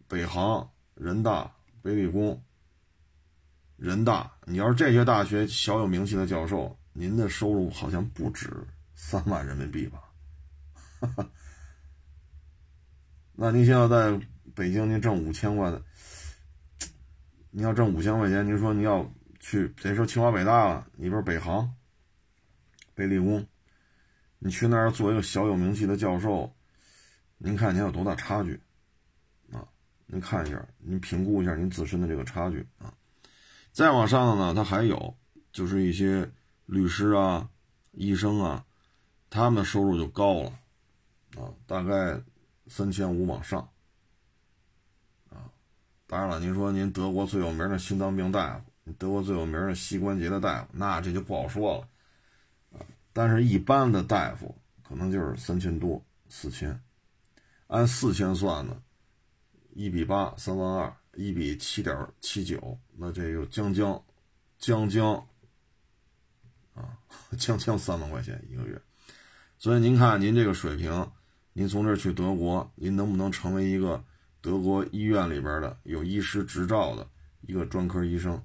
[0.08, 2.42] 北航、人大、北理工、
[3.76, 8.50] 人大，你要是这些大学小有名气的教授，您的收入好像不止
[8.94, 10.00] 三万人民币吧？
[13.34, 14.18] 那您现在在？
[14.56, 15.84] 北京，您挣五千块的，
[17.52, 19.06] 你要挣五千块钱，您说你要
[19.38, 21.70] 去，别说清华北大了，你不是北航、
[22.94, 23.46] 北理工，
[24.38, 26.50] 你去那儿做一个小有名气的教授，
[27.36, 28.58] 您看您有多大差距
[29.52, 29.68] 啊？
[30.06, 32.94] 您看一下，您评估一下您自身的这个差距啊。
[33.72, 35.14] 再往上的呢，他还有
[35.52, 36.26] 就是一些
[36.64, 37.50] 律师啊、
[37.92, 38.64] 医生啊，
[39.28, 40.50] 他们的收入就高了
[41.36, 42.18] 啊，大概
[42.68, 43.68] 三千五往上。
[46.08, 51.88] 当然了，您说您德国最有名的心脏病大夫，德国最有名的膝关节的大夫，那这就不好说了。
[53.12, 56.80] 但是，一般的大夫可能就是三千多、四千，
[57.66, 58.80] 按四千算呢，
[59.72, 64.00] 一比八，三万二；一比七点七九，那这又将将
[64.58, 65.14] 将将
[66.74, 66.96] 啊，
[67.36, 68.80] 将将三万块钱一个月。
[69.58, 71.10] 所以您看，您这个水平，
[71.52, 74.04] 您从这儿去德国，您能不能成为一个？
[74.46, 77.04] 德国医院里边的有医师执照的
[77.40, 78.40] 一个专科医生，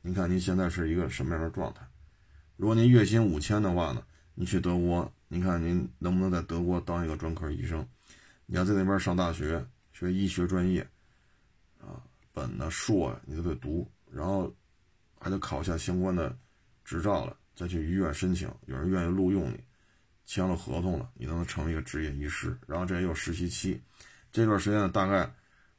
[0.00, 1.84] 您看您现在是一个什么样的状态？
[2.56, 4.00] 如果您月薪五千的话呢，
[4.36, 7.84] 你去德国，您看您能不能在德国当一个专科医生？
[8.46, 10.88] 你要在那边上大学学医学专业，
[11.80, 12.00] 啊，
[12.32, 14.54] 本呢硕你都得读，然后
[15.18, 16.38] 还得考下相关的
[16.84, 19.58] 执照了，再去医院申请，有人愿意录用你，
[20.24, 23.82] 签了合同了，你能成为一个执业医师，然后这也有实习期，
[24.30, 25.28] 这段时间呢大概。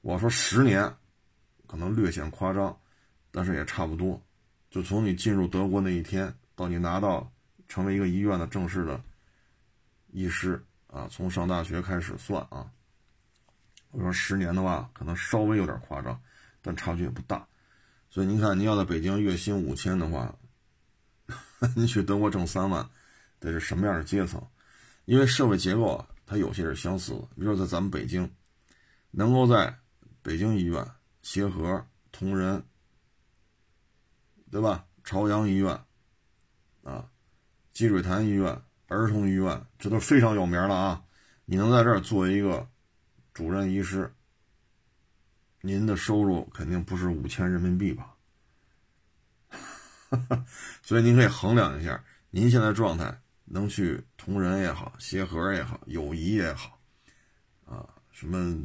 [0.01, 0.91] 我说十年，
[1.67, 2.75] 可能略显夸张，
[3.29, 4.19] 但是也差不多。
[4.71, 7.31] 就从你进入德国那一天到你拿到
[7.67, 8.99] 成为一个医院的正式的
[10.11, 12.71] 医师啊，从上大学开始算啊。
[13.91, 16.19] 我说十年的话，可能稍微有点夸张，
[16.63, 17.47] 但差距也不大。
[18.09, 20.35] 所以您看，您要在北京月薪五千的话，
[21.75, 22.89] 您去德国挣三万，
[23.39, 24.43] 得是什么样的阶层？
[25.05, 27.21] 因为社会结构啊，它有些是相似的。
[27.35, 28.27] 比如说在咱们北京。
[29.13, 29.77] 能够在
[30.21, 30.85] 北京医院、
[31.21, 32.63] 协和、同仁，
[34.51, 34.85] 对吧？
[35.03, 35.79] 朝阳医院，
[36.83, 37.09] 啊，
[37.73, 41.03] 积水潭医院、儿童医院，这都非常有名了啊！
[41.45, 42.69] 你能在这儿做一个
[43.33, 44.13] 主任医师，
[45.61, 48.15] 您的收入肯定不是五千人民币吧？
[50.83, 56.79] 所以您可以衡量一下，您现在状态能去同仁也好，协和也好，友谊也好，
[57.65, 58.63] 啊，什么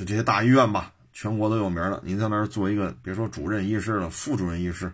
[0.00, 2.00] 就这些大医院吧，全国都有名的。
[2.02, 4.90] 您在那儿做一个，别说主任医师了，副主任医师，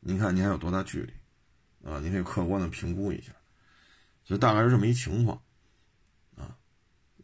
[0.00, 1.98] 您看您还有多大距离啊？
[2.00, 3.32] 您可以客观的评估一下。
[4.22, 5.40] 所以大概是这么一情况，
[6.36, 6.54] 啊，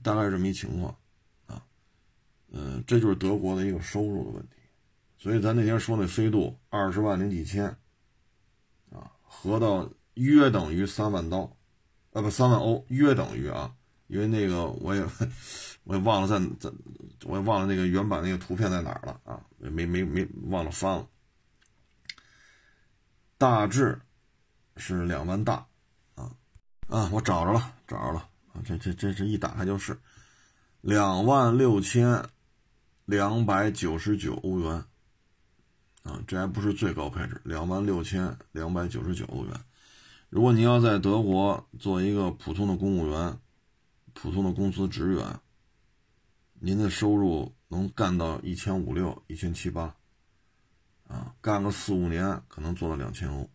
[0.02, 0.96] 大概是这么一情况，
[1.44, 1.62] 啊，
[2.50, 4.54] 嗯，这就是德国的一个收入的问题。
[5.18, 7.66] 所以咱那天说那飞度二十万零几千，
[8.90, 11.54] 啊，合到约等于三万刀，
[12.14, 13.74] 啊不三万欧，约等于啊，
[14.06, 15.04] 因为那个我也
[15.84, 16.70] 我也忘了在在，
[17.24, 21.06] 我也忘了那个原版那个图片在哪儿了啊，没没没忘了翻了，
[23.38, 24.00] 大致
[24.76, 25.66] 是两万大，
[26.14, 26.30] 啊
[26.88, 29.98] 啊，我找着了找着了啊，这这这这一打开就是
[30.80, 32.22] 两万六千
[33.04, 34.84] 两百九十九欧元。
[36.04, 39.54] 啊，这还不是最高配置，两万六千两百九十九欧元。
[40.28, 43.38] 如果您要在德国做一个普通的公务员、
[44.12, 45.40] 普通的公司职员，
[46.64, 49.94] 您的收入能干到一千五六、一千七八，
[51.06, 53.50] 啊，干个四五年可能做到两千欧。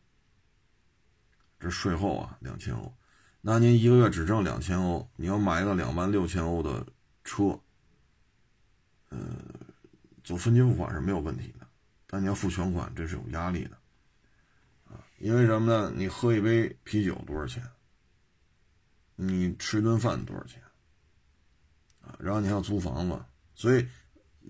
[1.60, 2.96] 这税后啊，两千欧。
[3.42, 6.86] 那您一个月只挣两千欧，你要买一个两万六千欧的
[7.24, 7.60] 车，
[9.10, 9.18] 呃，
[10.24, 11.66] 做分期付款是没有问题的。
[12.06, 13.78] 但你要付全款，这是有压力的，
[14.86, 15.92] 啊，因为什么呢？
[15.96, 17.64] 你喝一杯啤酒多少钱？
[19.16, 20.62] 你吃一顿饭多少钱？
[22.20, 23.20] 然后你还要租房子，
[23.56, 23.88] 所以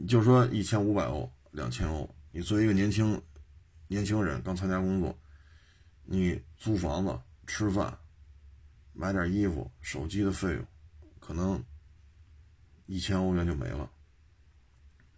[0.08, 3.21] 就说一千五百欧、两千欧，你作为一个年轻
[3.88, 5.17] 年轻人刚参加工作，
[6.03, 7.97] 你租房子、吃饭、
[8.91, 10.65] 买点衣服、手机的费用，
[11.19, 11.63] 可能
[12.88, 13.89] 一千欧元就没了，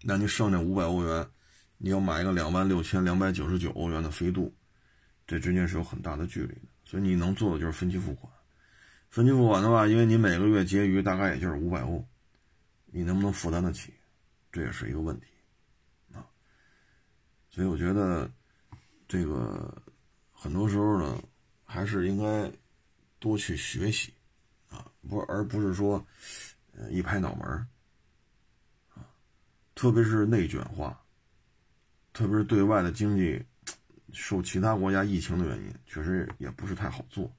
[0.04, 1.28] 那你剩下五百欧元。
[1.84, 4.54] 你要买一个两万六千两百九十九欧元的飞度，
[5.26, 8.32] 这之间是有很大的距离的，所以你能做的就是分期付款。
[9.10, 12.08] 分期付款的话，因为你每个月结余大概也就是五百欧，
[12.92, 13.94] 你能不能负担得起，
[14.52, 15.28] 这也是一个问题
[16.14, 16.28] 啊。
[17.50, 18.30] 所以我觉得
[19.08, 19.82] 这个
[20.32, 21.24] 很多时候呢，
[21.64, 22.52] 还是应该
[23.18, 24.14] 多去学习
[24.70, 26.06] 啊，不而不是说
[26.90, 27.48] 一拍脑门
[28.94, 29.08] 啊，
[29.74, 30.98] 特别是内卷化。
[32.14, 33.42] 特别是对外的经济
[34.12, 37.34] 受其他国家疫情的原因，确实也不是太好做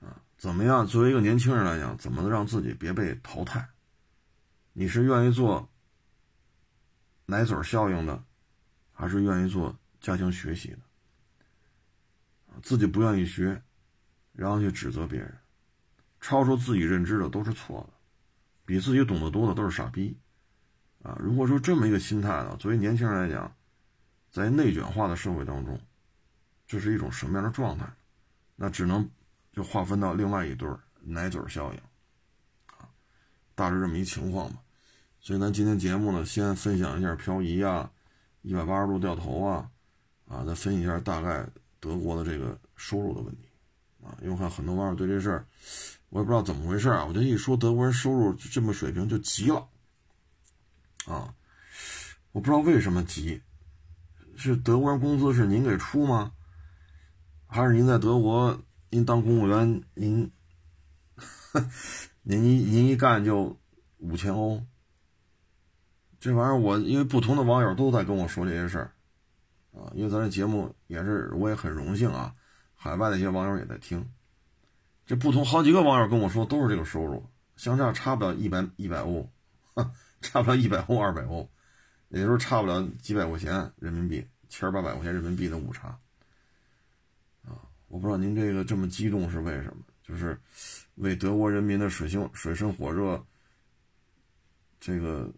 [0.00, 0.22] 啊。
[0.38, 0.86] 怎么样？
[0.86, 3.68] 作为一个年轻人来讲，怎么让自己别被淘汰？
[4.72, 5.68] 你是愿意做
[7.26, 8.22] 奶嘴效应的，
[8.92, 10.78] 还是愿意做加强学习的？
[12.62, 13.62] 自己不愿意学，
[14.32, 15.38] 然后去指责别人，
[16.20, 17.94] 超出自己认知的都是错的，
[18.64, 20.16] 比自己懂得多的都是傻逼。
[21.02, 23.54] 啊，如果说这么一个心态呢，作为年轻人来讲，
[24.30, 25.80] 在内卷化的社会当中，
[26.66, 27.86] 这是一种什么样的状态？
[28.54, 29.10] 那只能
[29.52, 31.80] 就划分到另外一对儿奶嘴效应，
[33.54, 34.60] 大致这么一情况吧。
[35.20, 37.90] 所以咱今天节目呢，先分享一下漂移啊，
[38.42, 39.70] 一百八十度掉头啊，
[40.26, 41.46] 啊，再分析一下大概
[41.78, 43.48] 德国的这个收入的问题，
[44.02, 45.46] 啊，因为看很多网友对这事儿，
[46.08, 49.68] 我也不知道怎么回事啊，我就一说德国人收入这么水平就急了。
[51.06, 51.34] 啊，
[52.32, 53.40] 我不知道为什么急，
[54.36, 56.32] 是德国人工资是您给出吗？
[57.46, 58.60] 还是您在德国
[58.90, 60.30] 您当公务员您，
[62.22, 63.58] 您一您一干就
[63.98, 64.64] 五千欧？
[66.18, 68.92] 这玩意儿我因为不同的网友都在跟我说这些事儿，
[69.72, 72.34] 啊，因为咱这节目也是我也很荣幸啊，
[72.74, 74.08] 海外的一些网友也在听，
[75.04, 77.24] 这不同好几个网友跟我说都是这个收入，
[77.56, 79.28] 相差差不了一百一百欧。
[80.20, 81.50] 差不了一百欧、二百欧，
[82.10, 85.88] 也就是差不了几百块钱人民币，千八百块钱人民币的误差。
[87.44, 87.58] 啊，
[87.88, 89.82] 我不知道您这个这么激动是为什么？
[90.00, 90.38] 就是
[90.96, 93.24] 为德国人民的水性水深火热，
[94.80, 95.32] 这个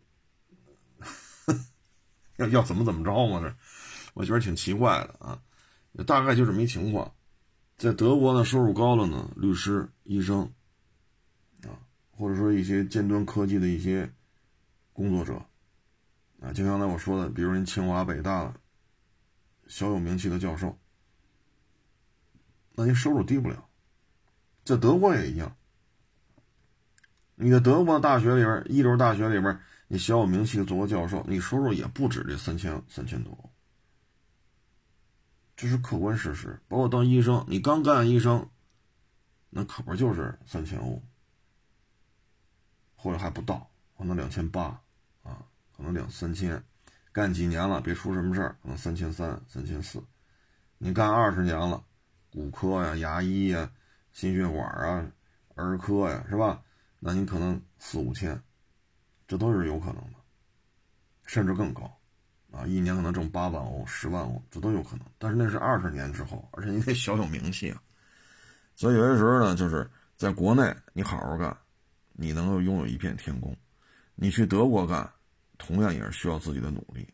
[2.36, 3.40] 要要怎么怎么着嘛？
[3.40, 3.56] 这
[4.14, 5.42] 我觉得挺奇怪的啊。
[6.06, 7.14] 大概就这么一情况，
[7.76, 10.42] 在德国呢，收入高了呢，律师、医生
[11.62, 11.78] 啊，
[12.10, 14.12] 或者说一些尖端科技的一些。
[14.96, 15.44] 工作者，
[16.40, 18.54] 啊，就刚才我说的，比如人清华、北大
[19.66, 20.78] 小有名气的教授，
[22.76, 23.68] 那您收入低不了，
[24.64, 25.56] 在德国也一样，
[27.34, 33.50] 你在德国大学里边，一流大学里边，你小有名气的做个教授，你收入也不止这三千三千多，
[35.54, 36.58] 这是客观事实。
[36.66, 38.48] 包括当医生，你刚干医生，
[39.50, 41.02] 那可不就是三千欧，
[42.96, 44.80] 或者还不到，可能两千八
[45.22, 45.44] 啊，
[45.76, 46.64] 可能两三千，
[47.12, 50.02] 干几年了，别出什么事儿，可能三千三、三千四。
[50.78, 51.84] 你干二十年了，
[52.32, 53.70] 骨科呀、牙医呀、
[54.14, 55.12] 心血管啊、
[55.56, 56.62] 儿科呀，是吧？
[56.98, 58.42] 那你可能四五千，
[59.28, 60.14] 这都是有可能的，
[61.26, 61.82] 甚至更高，
[62.50, 65.04] 啊，一年可能挣八万欧、十万欧，这都有可能。
[65.18, 67.82] 但是那是二十年之后，而且你得小有名气啊。
[68.76, 71.54] 所以有些时候呢，就是在国内你好好干，
[72.12, 73.52] 你能够拥有一片天空；
[74.14, 75.12] 你去德国干，
[75.58, 77.06] 同样也是需要自己的努力。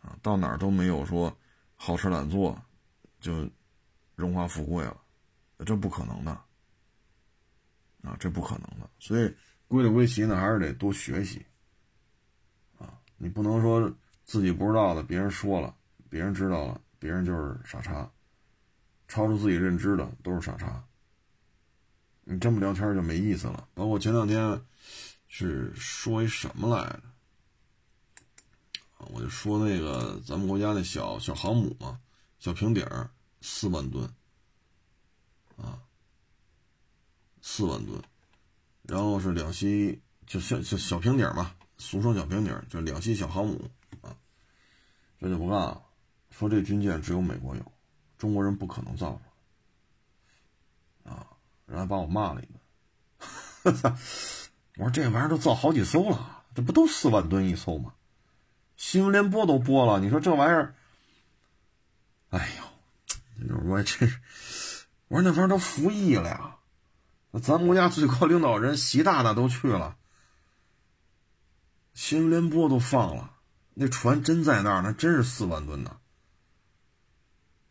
[0.00, 1.34] 啊，到哪儿都没有说
[1.74, 2.56] 好吃懒做
[3.18, 3.50] 就
[4.14, 4.96] 荣华富贵了，
[5.64, 6.32] 这不可能的。
[8.02, 9.34] 啊，这不可能的，所以
[9.66, 11.44] 归了归齐呢，还是得多学习。
[12.78, 13.92] 啊，你不能说
[14.24, 15.74] 自己不知道的，别人说了，
[16.08, 18.08] 别人知道了，别人就是傻叉，
[19.08, 20.82] 超出自己认知的都是傻叉。
[22.22, 23.68] 你这么聊天就没意思了。
[23.74, 24.62] 包括前两天
[25.26, 27.02] 是说一什么来着？
[29.08, 32.00] 我就说那个咱们国家那小小航母嘛，
[32.38, 34.08] 小平底儿四万吨，
[35.56, 35.82] 啊。
[37.50, 38.00] 四万吨，
[38.82, 43.70] 然后是两栖，就小小小平底嘛，俗称小平底，就两栖小航母
[44.02, 44.14] 啊。
[45.18, 45.82] 这就不干了，
[46.30, 47.72] 说这军舰只有美国有，
[48.18, 49.18] 中国人不可能造
[51.04, 51.26] 啊。
[51.64, 52.46] 然后把我骂了一
[53.64, 53.72] 顿，
[54.76, 57.94] 我说这玩意儿都造好几艘了，这不都四万吨一艘吗？
[58.76, 60.74] 新闻联播都播了，你说这玩意儿，
[62.28, 62.50] 哎
[63.48, 64.06] 呦，我这，
[65.08, 66.57] 我说那玩意儿都服役了呀。
[67.30, 69.96] 那咱国家最高领导人习大大都去了，
[71.92, 73.34] 新闻联播都放了，
[73.74, 75.98] 那船真在那儿，那真是四万吨呢。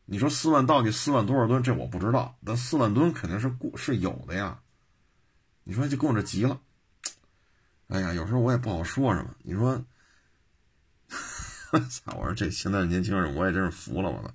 [0.06, 1.62] 你说四万到底四万多少吨？
[1.64, 4.62] 这我不知道，但四万吨肯定是过是有的呀。
[5.64, 6.62] 你说就跟我这急了，
[7.88, 9.36] 哎呀，有时候我也不好说什么。
[9.40, 9.84] 你说，
[11.90, 12.16] 操！
[12.16, 14.34] 我说这现在年轻人，我也真是服了我了，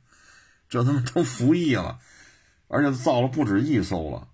[0.69, 2.01] 这他妈都服役了，
[2.69, 4.29] 而且造了不止一艘了。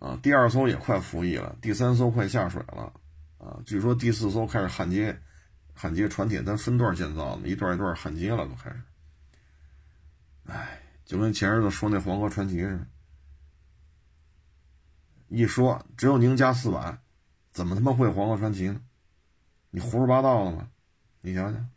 [0.00, 2.90] 啊，第二艘也快服役了，第三艘快下水了，
[3.36, 5.14] 啊，据说第四艘开始焊接，
[5.74, 8.80] 焊接船体，咱分段建造呢，一段一段焊接了，都开始。
[10.46, 12.86] 哎，就跟前日子说那黄河传奇似的，
[15.28, 16.98] 一说只有宁家四百，
[17.52, 18.80] 怎么他妈会黄河传奇呢？
[19.70, 20.70] 你胡说八道了吗？
[21.20, 21.68] 你想想，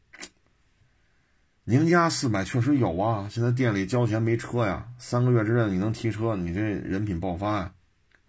[1.66, 7.74] 宁家四百确实有啊，现在店里交钱没车呀，三个月之内你能提车，你这人品爆发呀。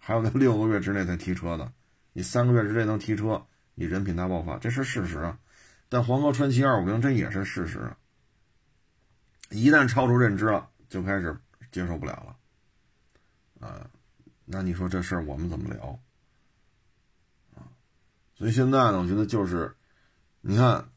[0.07, 1.73] 还有那六个月之内才提车的，
[2.13, 3.43] 你三个月之内能提车，
[3.73, 5.39] 你人品大爆发，这是事实啊。
[5.89, 7.97] 但黄河传奇二五零这也是事实啊，
[9.49, 11.35] 一旦超出认知了，就开始
[11.71, 12.11] 接受不了
[13.59, 13.89] 了，啊，
[14.45, 15.99] 那你说这事儿我们怎么聊？
[17.55, 17.65] 啊，
[18.35, 19.75] 所以现在呢，我觉得就是，
[20.41, 20.87] 你看，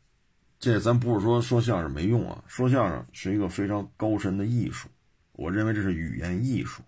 [0.58, 4.90] 这咱不是说说相声没用啊，说相声是一个非常高深的艺术，
[5.32, 6.82] 我认为这是语言艺术。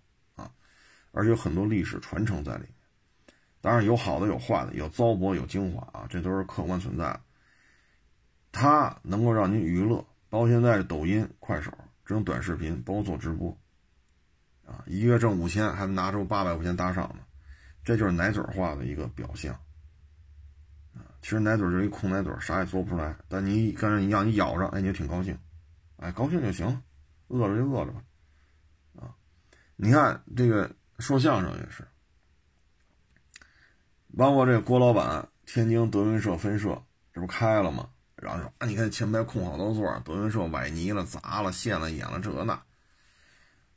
[1.12, 2.74] 而且有很多历史传承在里面，
[3.60, 7.20] 当然有好的有坏的，有糟粕有精华啊，这都是客观存在的。
[8.52, 9.96] 它能够让您娱乐，
[10.28, 11.70] 包括现在抖音、快手
[12.04, 13.56] 这种短视频，包括做直播，
[14.64, 17.24] 啊，一月挣五千，还拿出八百块钱打赏呢，
[17.84, 19.52] 这就是奶嘴化的一个表象。
[20.94, 23.16] 啊，其实奶嘴就是一空奶嘴，啥也做不出来。
[23.28, 25.36] 但你跟人一样，你咬着，哎，你就挺高兴，
[25.96, 26.82] 哎，高兴就行了，
[27.28, 28.02] 饿着就饿着吧，
[29.00, 29.14] 啊，
[29.76, 30.74] 你看这个。
[31.00, 31.86] 说相声也是，
[34.16, 36.82] 包括这郭老板，天津德云社分社，
[37.12, 37.88] 这不开了吗？
[38.16, 42.62] 然后说啊，你看前排空好多座，德云社崴泥了、砸了、陷了、演了这那。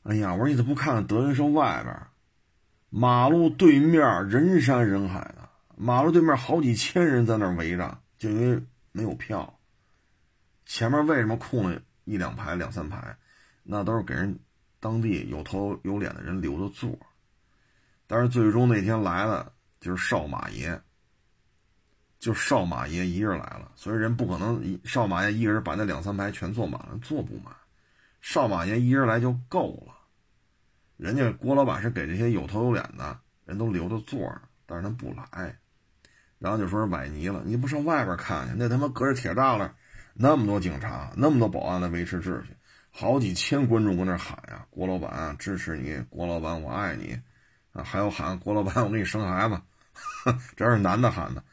[0.04, 1.96] 哎呀，我说你怎么不看看德云社外边？
[2.90, 8.62] 马路对面人山人海的，马路对面好几千人在那围着，就因为
[8.92, 9.58] 没有票。
[10.66, 13.18] 前面为什么空了一两排、两三排？
[13.64, 14.38] 那都是给人
[14.80, 16.98] 当地有头有脸的人留的座。
[18.08, 20.80] 但是最终那天来了，就是少马爷，
[22.20, 27.54] 就少马爷一人来了，所以人不可能少马爷一个人把那两三排全坐满了，坐不满。
[28.22, 29.94] 少马爷一人来就够了，
[30.96, 35.58] 人家郭老板是给这些有头有脸的人都留着座儿，但是他不来，
[36.40, 38.56] 然后就说是崴泥了，你不上外边看去？
[38.58, 39.76] 那他妈隔着铁栅栏，
[40.14, 42.56] 那么多警察，那么多保安来维持秩序，
[42.92, 47.20] 好几千观众搁那喊呀：“郭老板支持你，郭老板我爱你。”
[47.74, 49.62] 啊，还有喊郭老板，我给你生孩子，
[50.56, 51.44] 这是男的喊的，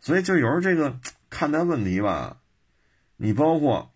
[0.00, 1.00] 所以就有时候这个
[1.30, 2.40] 看待问题吧，
[3.16, 3.92] 你包括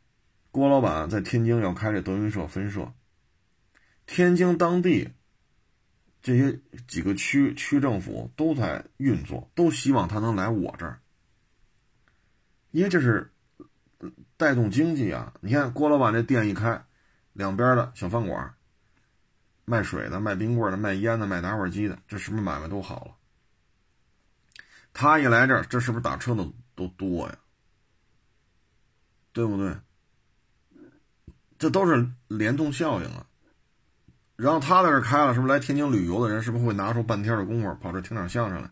[0.50, 2.92] 郭老板在天津要开这德云社分社，
[4.06, 5.10] 天津当地
[6.22, 6.58] 这些
[6.88, 11.00] 几个区区政府都在运作，都希望他能来我这儿，
[12.70, 13.28] 因为这是。
[14.36, 15.32] 带动经济啊！
[15.40, 16.84] 你看郭老板这店一开，
[17.34, 18.52] 两边的小饭馆，
[19.64, 23.14] 卖水的、卖冰棍的、卖烟的、卖打火机的，这是不是买卖都好了？
[24.92, 27.36] 他一来这儿，这是不是打车的都多呀？
[29.32, 29.74] 对不对？
[31.58, 33.26] 这都是联动效应啊。
[34.36, 38.70] 然后他在这开了，是不是来天津旅游的人，是不是会拿出半天的功夫跑这听点相声来？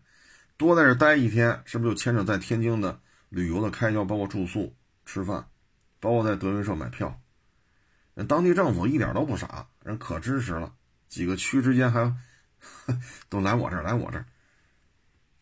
[0.56, 4.74] 多在这待一天，是不是就牵扯在天津的旅游的开销，包括住宿、
[5.06, 5.46] 吃饭？
[6.00, 7.20] 包括在德云社买票，
[8.14, 10.74] 人当地政府一点都不傻，人可支持了。
[11.10, 12.14] 几个区之间还
[13.28, 14.24] 都来我这儿，来我这儿。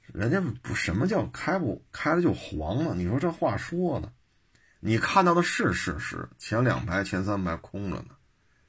[0.07, 2.95] 人家不什么叫开不开了就黄了？
[2.95, 4.11] 你说这话说的，
[4.81, 8.17] 你看到的是事实，前两排、前三排空着呢，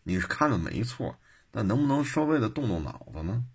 [0.03, 1.17] 你是看的没错，
[1.49, 3.45] 但能不能稍微的动动脑子呢？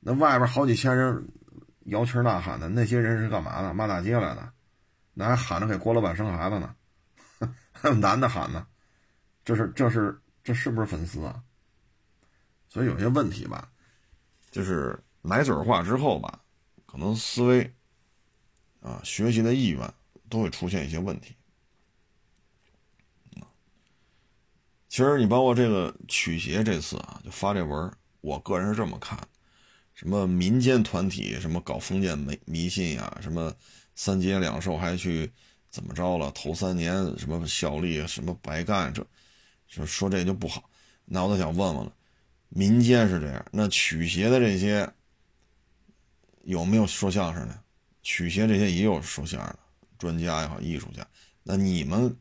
[0.00, 1.28] 那外边好几千人
[1.84, 3.72] 摇旗呐喊的，那些人是干嘛的？
[3.72, 4.52] 骂大街来的。
[5.14, 6.74] 那还喊着给郭老板生孩子呢，
[7.70, 8.66] 还有男的喊呢，
[9.44, 11.40] 这是这是这是不是粉丝啊？
[12.72, 13.70] 所以有些问题吧，
[14.50, 16.40] 就是奶嘴化之后吧，
[16.86, 17.74] 可能思维
[18.80, 19.92] 啊、学习的意愿
[20.30, 21.34] 都会出现一些问题。
[24.88, 27.92] 其实你包括这个曲协这次啊，就发这文，
[28.22, 29.18] 我个人是这么看，
[29.92, 33.54] 什么民间团体什么搞封建迷迷信呀，什么。
[33.94, 35.30] 三节两寿还去
[35.68, 36.30] 怎么着了？
[36.30, 39.06] 头三年什么效力什么白干，这
[39.68, 40.70] 就说这就不好。
[41.04, 41.94] 那我就想问问了，
[42.54, 44.86] 民间是这样，那曲协的这些
[46.42, 47.62] 有没有说相声的？
[48.02, 49.58] 曲协这些也有说相声的
[49.98, 51.06] 专家也好，艺术家。
[51.42, 52.14] 那你们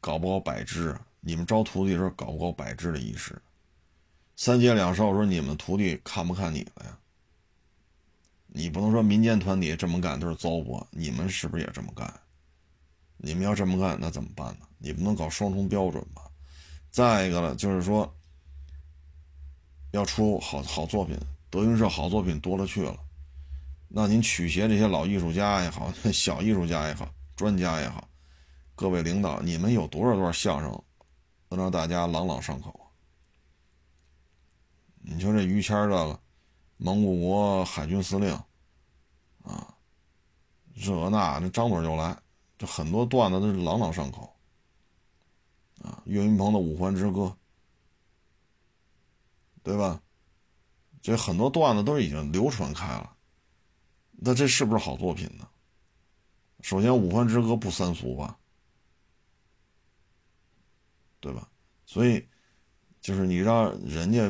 [0.00, 0.96] 搞不搞百支？
[1.20, 3.40] 你们招徒弟的时候搞不搞百支的仪式？
[4.36, 6.98] 三节两寿说你们徒弟看不看你了呀？
[8.46, 12.12] 你不能说民间团体这么干都是糟粕，你们是不是也这么干？
[13.16, 14.66] 你们要这么干，那怎么办呢？
[14.78, 16.22] 你不能搞双重标准吧？
[16.92, 18.08] 再一个了，就是说
[19.90, 21.18] 要出好好作品，
[21.50, 22.96] 德云社好作品多了去了。
[23.88, 28.08] 那您曲协这些老艺术家也好， 小艺术家也好，专家也好，
[28.76, 30.70] 各位领导，你们有多少段相声
[31.48, 32.78] 能让大家朗朗上口？
[35.00, 36.16] 你说这于谦这个。
[36.84, 38.32] 蒙古国海军司令，
[39.44, 39.72] 啊，
[40.74, 42.16] 这那那张嘴就来，
[42.58, 44.34] 这很多段子都是朗朗上口，
[45.82, 47.20] 啊，岳云鹏的《五环之歌》，
[49.62, 50.02] 对吧？
[51.00, 53.16] 这很多段子都已经流传开了，
[54.12, 55.48] 那这是不是好作品呢？
[56.60, 58.38] 首先，《五环之歌》不三俗吧，
[61.18, 61.50] 对吧？
[61.86, 62.24] 所以，
[63.00, 64.20] 就是你让人家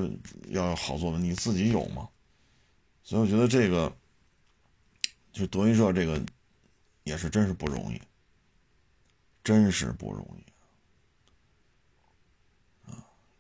[0.49, 2.09] 要有好作品，你自己有吗？
[3.03, 3.95] 所以我觉得这个，
[5.31, 6.25] 就德云社这个，
[7.03, 8.01] 也是真是不容易，
[9.45, 10.52] 真是不容易，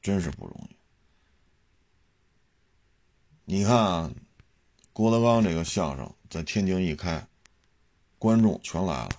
[0.02, 0.76] 真是不容易。
[3.44, 4.10] 你看啊，
[4.92, 7.26] 郭德纲这个相声在天津一开，
[8.18, 9.10] 观众全来了，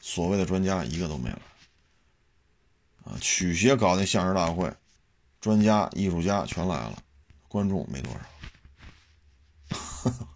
[0.00, 1.38] 所谓的专家一个都没来。
[3.04, 4.72] 啊，曲协搞那相声大会，
[5.40, 7.02] 专家、艺术家全来了，
[7.48, 8.20] 观众没多少。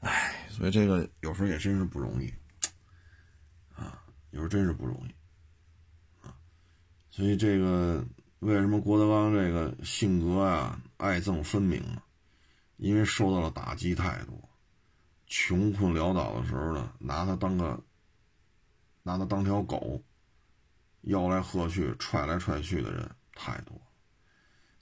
[0.00, 2.32] 唉，所以这个有时候也真是不容易
[3.74, 5.14] 啊，有时候真是不容易。
[7.16, 8.04] 所以这个
[8.40, 12.02] 为什么郭德纲这个性格啊爱憎分明呢？
[12.76, 14.38] 因为受到了打击太多，
[15.26, 17.82] 穷困潦倒的时候呢，拿他当个
[19.02, 20.02] 拿他当条狗，
[21.04, 23.80] 吆来喝去、踹来踹去的人太多，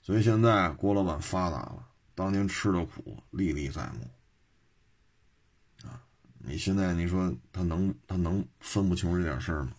[0.01, 1.87] 所以现在郭老板发达了。
[2.15, 6.03] 当年吃的苦历历在目，啊！
[6.39, 9.71] 你现在你说他能他能分不清这点事儿吗？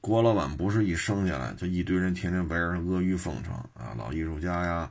[0.00, 4.90] 郭老板不是一生下来就一堆人天天围着阿谀奉承啊，老艺术家呀，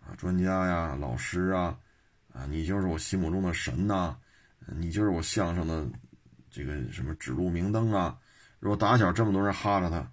[0.00, 1.78] 啊专家呀，老师啊，
[2.32, 4.16] 啊你就是我心目中的神呐，
[4.66, 5.86] 你就是我相声的
[6.50, 8.16] 这个什么指路明灯啊！
[8.60, 10.08] 如果打小这么多人哈着他，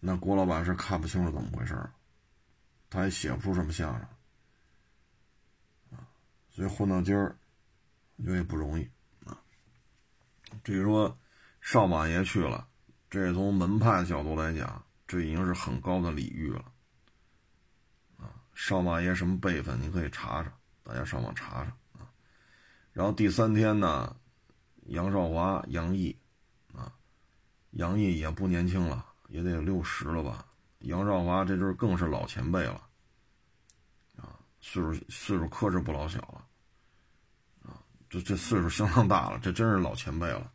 [0.00, 1.78] 那郭老板是看不清楚怎么回事。
[2.90, 4.08] 他也写不出什么相声，
[5.92, 6.06] 啊，
[6.50, 7.36] 所以混到今儿，
[8.16, 8.88] 我觉得也不容易
[9.24, 9.38] 啊。
[10.64, 11.16] 至于说
[11.60, 12.66] 少马爷去了，
[13.16, 16.62] 这从门派的角度来讲，这已经是很高的礼遇了。
[18.18, 20.52] 啊，少马爷什么辈分，你可以查查，
[20.82, 22.12] 大家上网查查啊。
[22.92, 24.14] 然后第三天呢，
[24.88, 26.14] 杨少华、杨毅，
[26.74, 26.92] 啊，
[27.70, 30.44] 杨毅也不年轻了，也得六十了吧？
[30.80, 32.86] 杨少华这就是更是老前辈了，
[34.16, 36.46] 啊，岁数岁数可是不老小了，
[37.70, 40.52] 啊，这这岁数相当大了，这真是老前辈了。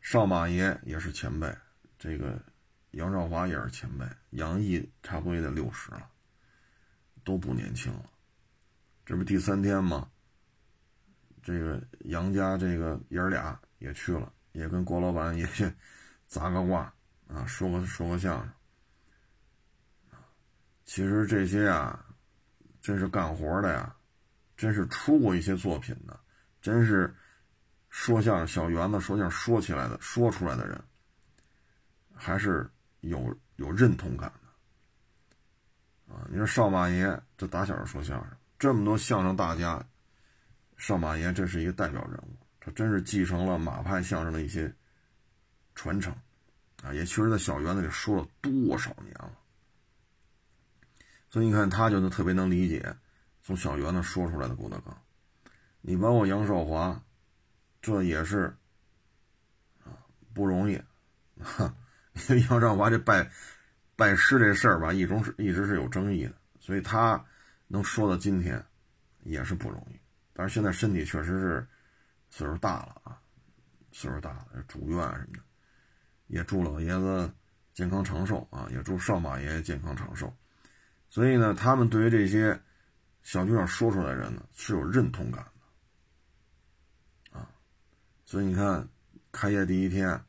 [0.00, 1.54] 少马爷也是前辈，
[1.98, 2.40] 这个
[2.92, 6.08] 杨少华也是前辈，杨毅差不多也得六十了，
[7.22, 8.10] 都不年轻了。
[9.04, 10.08] 这不第三天吗？
[11.42, 15.70] 这个杨家这个爷儿俩也去了，也跟郭老板也去
[16.26, 16.92] 砸个卦
[17.28, 18.52] 啊，说个说个相声。
[20.84, 22.04] 其实这些啊，
[22.80, 23.94] 真是干活的呀，
[24.56, 26.18] 真是出过一些作品的，
[26.62, 27.14] 真是。
[27.90, 30.80] 说相声小园子说相声说起来的说出来的人，
[32.14, 32.70] 还是
[33.00, 34.32] 有有认同感
[36.08, 36.24] 的啊！
[36.30, 39.84] 你说少马爷这打小就说相声，这么多相声大家，
[40.76, 44.72] 少马爷这是一个代表人物，他真是继承了马派相声的一些
[45.74, 46.14] 传承
[46.84, 46.94] 啊！
[46.94, 49.36] 也确实在小园子里说了多少年了，
[51.28, 52.96] 所以你看他就能特别能理解
[53.42, 54.96] 从小园子说出来的郭德纲，
[55.80, 57.02] 你包括杨少华。
[57.80, 58.54] 这也是
[59.84, 59.96] 啊，
[60.34, 60.80] 不容易，
[61.42, 61.74] 哈，
[62.28, 63.30] 因为杨少华这拜
[63.96, 67.24] 拜师这事儿吧，一种是一直是有争议的，所以他
[67.66, 68.62] 能说到今天
[69.22, 69.98] 也是不容易。
[70.32, 71.66] 但是现在身体确实是
[72.28, 73.20] 岁数大了啊，
[73.92, 75.40] 岁数大了，住院什么的，
[76.26, 77.32] 也祝老爷子
[77.72, 80.32] 健康长寿啊，也祝少马爷爷健康长寿。
[81.08, 82.60] 所以呢，他们对于这些
[83.22, 85.44] 小剧场说出来的人呢，是有认同感。
[88.30, 88.88] 所以你看，
[89.32, 90.24] 开业第一天，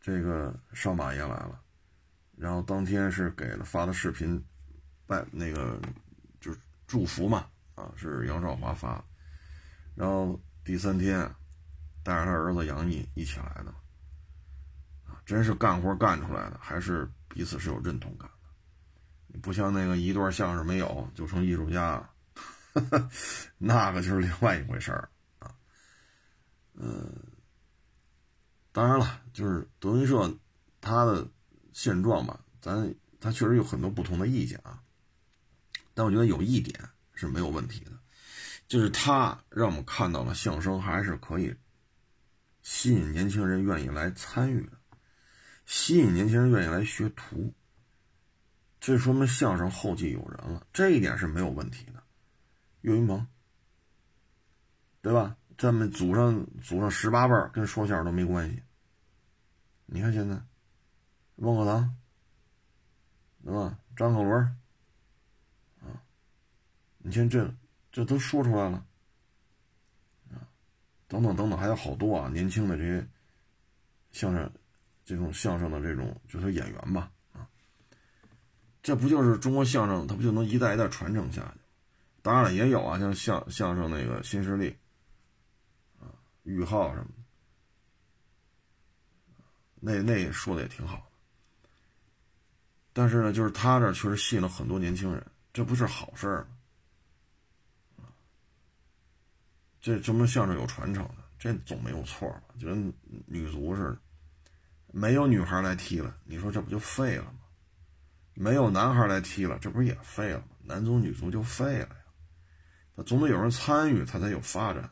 [0.00, 1.60] 这个少马爷来了，
[2.34, 4.42] 然后当天是给了发的视频，
[5.06, 5.78] 拜那个
[6.40, 9.04] 就是祝福嘛，啊，是杨少华发，
[9.94, 11.20] 然后第三天
[12.02, 13.70] 带着他儿子杨毅一起来的，
[15.04, 18.26] 啊，真是干活干出来的，还是彼此是有认同感
[19.30, 22.02] 的，不像那个一段相声没有就成艺术家，
[23.58, 25.06] 那个就是另外一回事儿。
[26.82, 27.12] 嗯，
[28.72, 30.34] 当然了，就是德云社
[30.80, 31.28] 它的
[31.74, 34.82] 现状吧，咱它确实有很多不同的意见啊。
[35.92, 37.92] 但我觉得有一点是没有问题的，
[38.66, 41.54] 就是它让我们看到了相声还是可以
[42.62, 44.78] 吸引年轻人愿意来参与的，
[45.66, 47.52] 吸引年轻人愿意来学徒。
[48.80, 52.02] 这说明相声后继有人了，这一点是没有问题的。
[52.80, 53.26] 岳云鹏，
[55.02, 55.36] 对吧？
[55.60, 58.62] 咱们祖上祖上十八辈跟说相声都没关系。
[59.84, 60.40] 你看现在，
[61.36, 61.94] 孟鹤堂，
[63.44, 63.78] 对吧？
[63.94, 64.42] 张鹤伦，
[65.82, 66.00] 啊，
[66.96, 67.52] 你看这
[67.92, 68.82] 这都说出来了，
[70.30, 70.40] 啊，
[71.06, 73.06] 等等等等，还有好多啊，年轻的这些
[74.12, 74.50] 相声，
[75.04, 77.46] 这种相声的这种就是演员吧，啊，
[78.82, 81.60] 这不就是中国相声，它不就能一代一代传承下去？
[82.22, 84.74] 当然了，也有啊，像相相声那个新势力。
[86.42, 87.14] 玉浩什么的，
[89.80, 91.68] 那那说的也挺好的，
[92.92, 96.44] 但是呢，就是他这确实吸引了很多年轻人，这不是好事
[97.96, 98.06] 吗？
[99.80, 102.42] 这这么相声有传承的，这总没有错吧？
[102.58, 102.92] 就跟
[103.26, 103.98] 女足似的，
[104.92, 107.38] 没有女孩来踢了，你说这不就废了吗？
[108.34, 110.48] 没有男孩来踢了，这不也废了吗？
[110.62, 112.04] 男足女足就废了呀，
[112.96, 114.90] 他总得有人参与，他才有发展。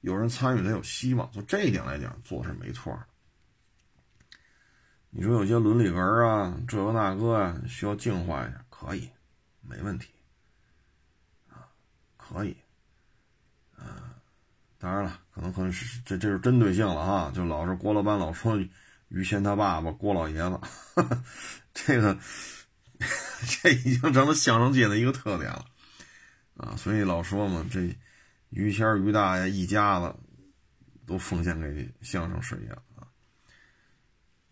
[0.00, 1.30] 有人参与，才有希望。
[1.32, 3.04] 从这一点来讲，做是没错的。
[5.10, 9.08] 你说有些伦理哏啊，这个那个啊，需要净化一下，可以，
[9.62, 10.08] 没问题，
[11.48, 11.66] 啊，
[12.16, 12.56] 可以，
[13.76, 14.14] 啊，
[14.78, 18.56] 当然了，可能可能是这这是针对性了啊，就老是郭老板老说
[19.08, 20.60] 于谦他爸爸郭老爷子，
[21.74, 22.16] 这个
[23.62, 25.64] 这已经成了相声界的一个特点了，
[26.58, 27.96] 啊，所以老说嘛，这。
[28.50, 30.14] 于谦、于大爷一家子
[31.06, 33.06] 都奉献给相声事业了啊！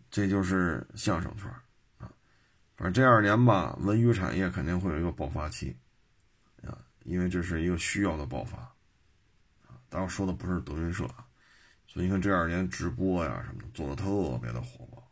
[0.09, 1.49] 这就是相声圈
[1.97, 2.11] 啊。
[2.75, 5.75] 反正这二年吧，文娱产业肯定会有一个爆发期
[6.63, 9.79] 啊，因为这是一个需要的爆发啊。
[9.89, 11.25] 当然说的不是德云社啊，
[11.87, 15.11] 所以你看这二年直播呀什么的做的特别的火爆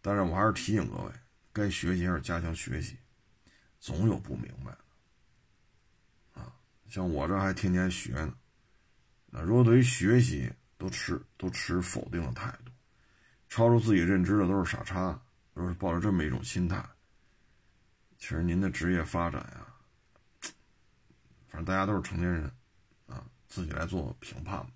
[0.00, 1.12] 但是我还是提醒各位，
[1.52, 2.96] 该学习还是加强学习，
[3.78, 4.76] 总有不明白。
[6.92, 8.34] 像我这还天天学呢，
[9.30, 12.70] 那如果对于学习都持都持否定的态度，
[13.48, 15.18] 超出自己认知的都是傻叉，
[15.54, 16.86] 都是抱着这么一种心态。
[18.18, 19.66] 其实您的职业发展呀，
[21.48, 22.52] 反正大家都是成年人，
[23.06, 24.70] 啊，自己来做评判吧，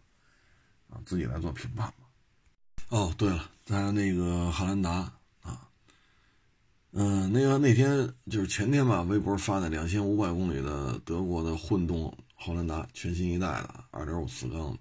[0.88, 1.96] 啊，自己来做评判吧。
[2.88, 5.15] 哦，对了，咱那个汉兰达，
[6.93, 14.78] 嗯，那个那天就是前天吧，微博发的两千五百公里的德国的混动汉兰达，全新一代的二点五四缸的。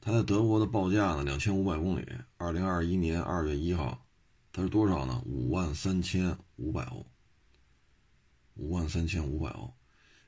[0.00, 2.04] 它在德国的报价呢，两千五百公里，
[2.38, 4.04] 二零二一年二月一号，
[4.52, 5.22] 它是多少呢？
[5.26, 7.06] 五万三千五百欧，
[8.54, 9.72] 五万三千五百欧，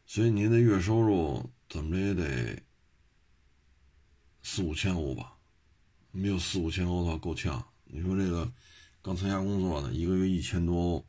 [0.07, 2.63] 所以您的月收入怎么着也得
[4.43, 5.35] 四五千欧吧？
[6.13, 7.65] 没有四五千欧的话够呛。
[7.85, 8.53] 你说这个
[9.03, 11.07] 刚参加工作的，一个月一千多欧，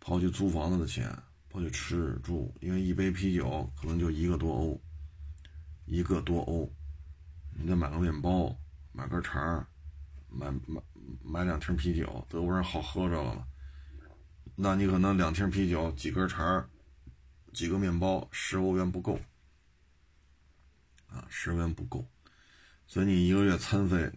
[0.00, 1.14] 刨去租房子的钱，
[1.50, 4.80] 刨去吃住，因为一杯啤酒可能就一个多欧，
[5.84, 6.72] 一个多欧。
[7.54, 8.58] 你再买个面包，
[8.92, 9.66] 买根肠，
[10.30, 10.80] 买买
[11.22, 13.46] 买两瓶啤酒，德国人好喝这个了。
[14.56, 16.66] 那你可能两瓶啤酒，几根肠，
[17.52, 19.20] 几个面包，十欧元不够
[21.08, 22.08] 啊，十欧元不够。
[22.86, 24.10] 所以你一个月餐费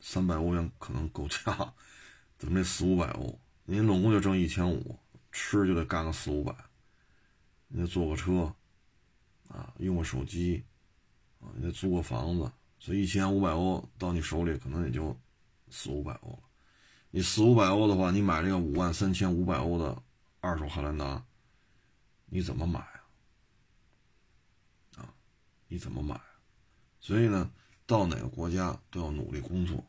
[0.00, 1.74] 三百欧元可能够呛，
[2.38, 3.38] 怎么这四五百欧？
[3.64, 4.98] 您拢共就挣一千五，
[5.30, 6.54] 吃就得干个四五百，
[7.66, 8.54] 你得坐个车
[9.48, 10.64] 啊，用个手机。
[11.40, 15.16] 啊，你得租个房子，所以一千五百欧到你手里可能也就
[15.70, 16.40] 四五百欧了。
[17.12, 20.02] 你四五百欧的话，你买这个五万三千五百欧的
[20.40, 21.24] 二手汉兰达，
[22.26, 23.04] 你怎么买啊？
[24.96, 25.14] 啊，
[25.68, 26.20] 你怎么买？
[26.98, 27.48] 所以呢，
[27.86, 29.84] 到哪个国家都要努力工作，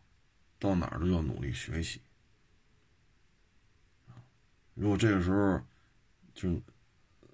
[0.59, 1.99] 到哪儿都要努力学习。
[4.79, 5.61] 如果这个时候
[6.33, 6.49] 就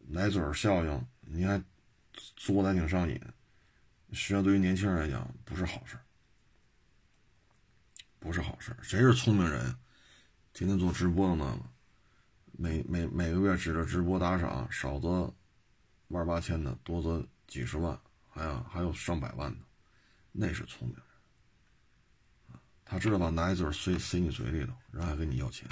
[0.07, 1.63] 奶嘴效应，你还
[2.35, 3.13] 作的挺上瘾。
[4.13, 5.95] 实际上，对于年轻人来讲，不是好事
[8.17, 9.75] 不是好事谁是聪明人？
[10.53, 11.69] 天天做直播的呢？
[12.53, 15.31] 每每每个月指着直播打赏，少则
[16.07, 19.59] 万八千的，多则几十万，还有还有上百万的，
[20.31, 22.59] 那是聪明人。
[22.83, 25.69] 他知道把奶嘴塞塞你嘴里头，然后还跟你要钱，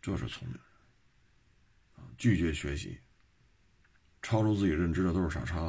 [0.00, 0.62] 这是聪明人
[1.96, 2.08] 啊。
[2.16, 2.98] 拒绝学习，
[4.22, 5.62] 超出自己认知的都是傻叉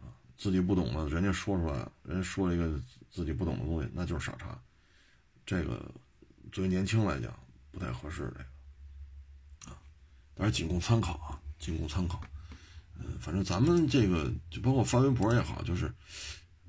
[0.00, 0.14] 啊。
[0.36, 2.80] 自己不懂的，人家说出来，人家说了一个
[3.10, 4.60] 自己不懂的东西，那就是傻叉。
[5.46, 5.92] 这个
[6.50, 7.32] 作为年轻来讲
[7.70, 9.78] 不太合适，这个啊，
[10.34, 12.20] 当然仅供参考啊，仅供参考。
[12.94, 15.86] 嗯，反正咱们这个就包括发微博也好，就是，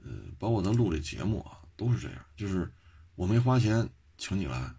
[0.03, 0.09] 呃，
[0.39, 2.71] 包括咱录这节目啊，都是这样，就是
[3.15, 3.87] 我没花钱
[4.17, 4.73] 请你来，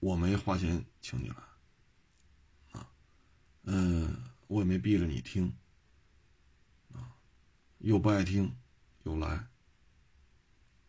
[0.00, 1.36] 我没花钱请你来，
[2.72, 2.90] 啊，
[3.64, 4.16] 嗯，
[4.48, 5.52] 我也没逼着你听。
[7.78, 8.54] 又不爱听，
[9.04, 9.46] 又来。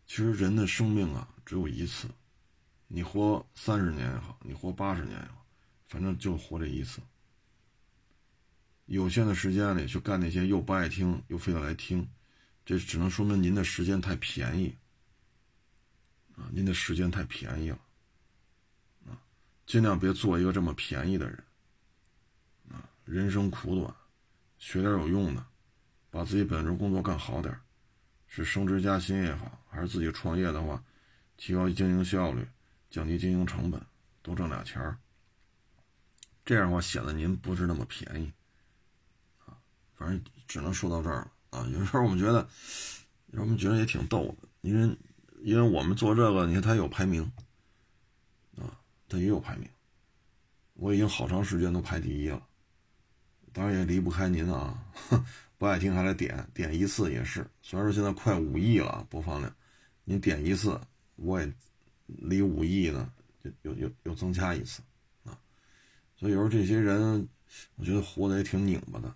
[0.06, 2.06] 其实人的生命啊，只有一次，
[2.86, 5.46] 你活三十年也好，你活八十年也好，
[5.86, 7.00] 反正就活这一次。
[8.84, 12.06] 有限的时间里去干那些又不爱听又非得来听，
[12.64, 14.76] 这只能说明您的时间太便宜
[16.36, 16.50] 啊！
[16.52, 17.80] 您的时间太便宜了！
[19.66, 21.44] 尽量别做一个这么便宜的人
[22.70, 22.82] 啊！
[23.04, 23.94] 人生苦短，
[24.58, 25.44] 学点有用的。
[26.10, 27.58] 把自己本职工作干好点
[28.26, 30.84] 是升职加薪也好，还是自己创业的话，
[31.38, 32.46] 提高经营效率，
[32.90, 33.80] 降低经营成本，
[34.20, 34.98] 多挣俩钱儿。
[36.44, 38.30] 这样的话显得您不是那么便宜，
[39.46, 39.56] 啊，
[39.94, 41.66] 反正只能说到这儿了啊。
[41.72, 42.46] 有时候我们觉得，
[43.30, 44.94] 我们觉得也挺逗的，因为
[45.40, 47.32] 因为我们做这个，你看他有排名，
[49.12, 49.68] 啊，他也有排名，
[50.72, 52.42] 我已经好长时间都排第一了，
[53.52, 54.82] 当然也离不开您啊。
[55.58, 59.54] 不爱听还来点点一次也是，虽然说现在快五亿了播放量，
[60.02, 60.80] 你点一次，
[61.16, 61.52] 我也
[62.06, 63.12] 离五亿呢，
[63.62, 64.82] 又又又增加一次
[65.24, 65.38] 啊。
[66.16, 67.28] 所以有时候这些人，
[67.76, 69.08] 我觉得活得也挺拧巴的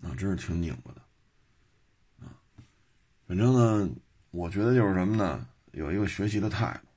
[0.00, 2.34] 啊，真是挺拧巴的啊。
[3.28, 3.88] 反正呢，
[4.32, 5.46] 我觉得就是什么呢？
[5.72, 6.87] 有一个学习的态度，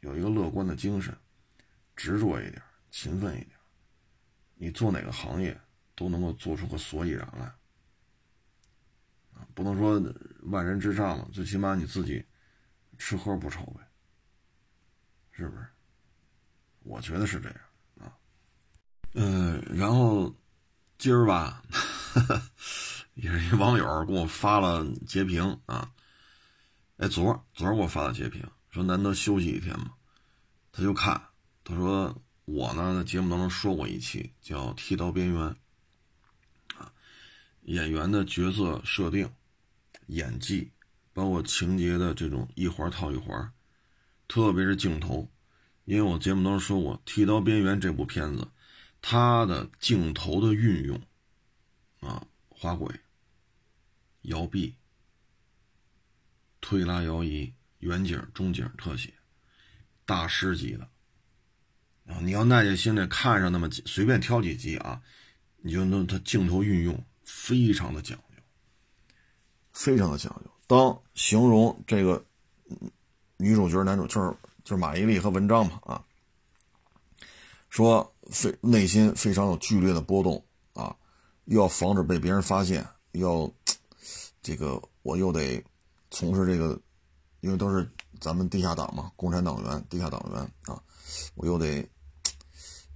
[0.00, 1.16] 有一个乐观的精神，
[1.96, 3.52] 执着一点，勤奋一点，
[4.54, 5.58] 你做哪个行业？
[5.96, 7.52] 都能够做出个所以然来，
[9.54, 10.02] 不能说
[10.44, 12.24] 万人之上嘛，最起码你自己
[12.96, 13.86] 吃喝不愁呗，
[15.30, 15.66] 是不是？
[16.84, 17.60] 我觉得是这样
[17.98, 18.16] 啊。
[19.12, 20.34] 嗯，然后
[20.96, 21.62] 今儿吧，
[23.12, 25.92] 也是一网友给我发了截屏啊，
[26.96, 29.94] 哎，昨儿昨儿给我发的截屏，说难得休息一天嘛，
[30.72, 31.20] 他就看，
[31.64, 35.40] 他说我呢在节目当中说过一期叫《剃刀边缘》。
[35.48, 35.56] 啊
[37.62, 39.30] 演员的角色设定、
[40.06, 40.72] 演技，
[41.12, 43.52] 包括情节的这种一环套一环，
[44.26, 45.30] 特别是镜头，
[45.84, 48.48] 因为我节目当中说过，《剃刀边缘》这部片子，
[49.02, 51.00] 它的镜头的运用，
[52.00, 52.98] 啊，滑轨、
[54.22, 54.74] 摇臂、
[56.62, 59.12] 推拉摇移、远景、中景、特写，
[60.06, 60.88] 大师级的。
[62.06, 65.00] 啊，你要耐下心来看上那么几，随便挑几集啊，
[65.58, 68.42] 你就能它镜头运用非常的讲究，
[69.72, 70.50] 非常的讲究。
[70.66, 72.24] 当形容这个
[73.36, 76.04] 女主角、男主就是就是马伊琍和文章嘛啊，
[77.68, 80.96] 说非内心非常有剧烈的波动啊，
[81.44, 83.48] 又要防止被别人发现，要
[84.42, 85.62] 这个我又得
[86.10, 86.80] 从事这个，
[87.40, 90.82] 因为都是咱们地下党嘛，共产党员、地下党员啊，
[91.34, 91.88] 我又得。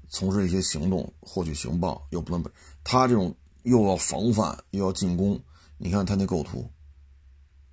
[0.07, 2.45] 从事一些行动，获取情报又不能，
[2.84, 3.34] 他这种
[3.64, 5.42] 又要防范又要进攻。
[5.76, 6.70] 你看他那构图，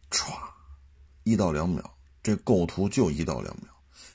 [0.09, 0.33] 歘，
[1.21, 1.83] 一到两秒，
[2.23, 3.67] 这构图就一到两秒，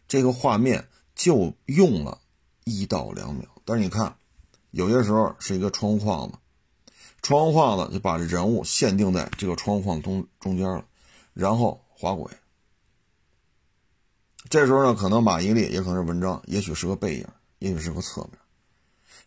[0.08, 2.20] 这个画面就用了
[2.64, 3.48] 一到两秒。
[3.64, 4.18] 但是你看，
[4.72, 6.36] 有些时候是一个窗框子，
[7.22, 10.84] 窗框子就把这人物限定在这个窗框中中间了，
[11.32, 12.28] 然后滑轨。
[14.48, 17.26] 这时候呢，可能马伊琍，也可能是文章，也许是个背影。
[17.58, 18.32] 也许是个侧面，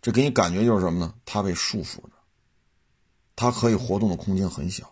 [0.04, 1.16] 这给你感觉就是什么呢？
[1.26, 2.12] 他被束缚着，
[3.36, 4.88] 他可以活动的空间很小，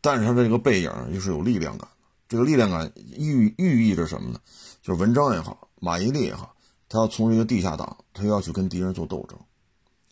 [0.00, 1.96] 但是他这个背影又是有力量感的。
[2.28, 4.40] 这个力量感寓寓意着什么呢？
[4.82, 6.56] 就是文章也好，马伊琍也好，
[6.88, 9.38] 他要从一个地下党，他要去跟敌人做斗争，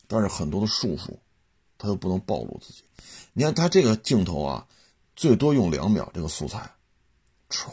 [0.07, 1.19] 但是很多的束缚，
[1.77, 2.85] 他又不能暴露自己。
[3.33, 4.69] 你看他这个镜头啊，
[5.17, 6.71] 最多用两秒，这个素材，
[7.51, 7.69] 唰。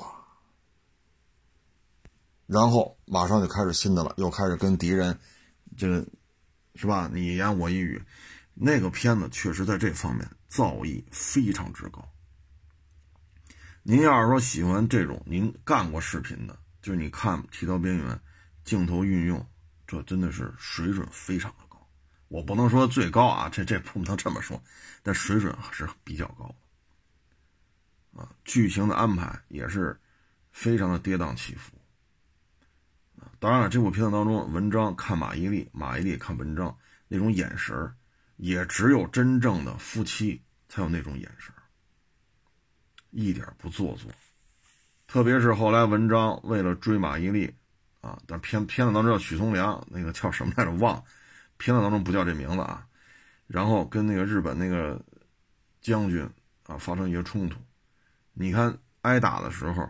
[2.50, 5.16] 然后马上就开始新的了，又开始跟敌人，
[5.78, 6.04] 这个
[6.74, 7.08] 是吧？
[7.14, 8.02] 你一言我一语，
[8.56, 12.04] 那个片子确实在这方面造诣非常之高。
[13.84, 18.16] 您要是说喜欢这种，您干过视频的，就是你看《剃刀边缘》，
[18.64, 19.48] 镜头运用，
[19.86, 21.88] 这真的是水准非常的高。
[22.30, 24.60] 我不能说最高啊，这这不能这么说，
[25.04, 26.56] 但水准还是比较高。
[28.20, 29.96] 啊，剧情的安排也是
[30.52, 31.79] 非常的跌宕起伏。
[33.40, 36.78] 当然了，这部片子当中，文章看马伊琍，马伊琍看文章
[37.08, 37.90] 那种眼神
[38.36, 41.54] 也只有真正的夫妻才有那种眼神
[43.12, 44.12] 一点不做作。
[45.08, 47.50] 特别是后来文章为了追马伊琍，
[48.02, 50.72] 啊，但片片子当中叫许从良，那个叫什么来着？
[50.72, 51.02] 忘，
[51.56, 52.86] 片子当中不叫这名字啊。
[53.48, 55.02] 然后跟那个日本那个
[55.80, 56.30] 将军
[56.68, 57.58] 啊发生一些冲突，
[58.34, 59.90] 你看挨打的时候。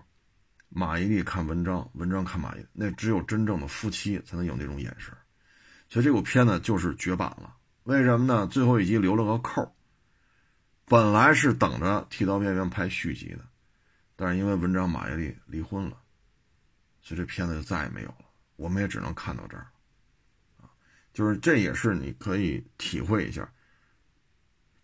[0.69, 5.13] 马伊琍看文章，文章看马伊，那只有真正的夫妻才能有那种眼神。
[5.89, 7.55] 所以这部片子就是绝版了。
[7.83, 8.45] 为什么呢？
[8.47, 9.75] 最后一集留了个扣
[10.85, 13.39] 本来是等着《剃刀边缘》拍续集的，
[14.15, 15.97] 但是因为文章马伊琍离婚了，
[17.01, 18.25] 所以这片子就再也没有了。
[18.55, 19.67] 我们也只能看到这儿。
[21.11, 23.51] 就是这也是你可以体会一下，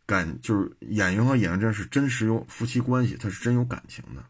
[0.07, 4.25] 感就是演员和演员之间是真实有夫妻关系，他是真有感情的。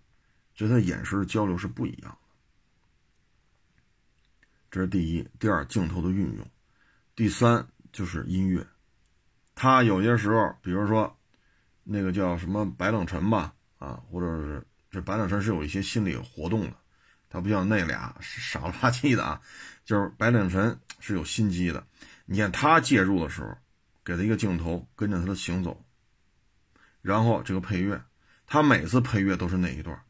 [0.56, 2.18] 就他眼神交流是不一样的，
[4.72, 5.28] 这是第一。
[5.38, 6.46] 第二，镜头的运用；
[7.16, 8.66] 第三，就是音乐。
[9.54, 11.18] 他有些时候，比如说
[11.84, 16.74] 那个叫什么白冷晨吧，啊，或者是这白冷晨是有一些心理活动的，
[17.30, 19.42] 他不像那俩傻了吧唧的啊。
[19.84, 21.86] 就是白冷晨是有心机的。
[22.26, 23.56] 你看他介入的时候，
[24.04, 25.86] 给他一个镜头，跟着他的行走，
[27.02, 28.04] 然后这个配乐，
[28.48, 30.02] 他每次配乐都是那一段。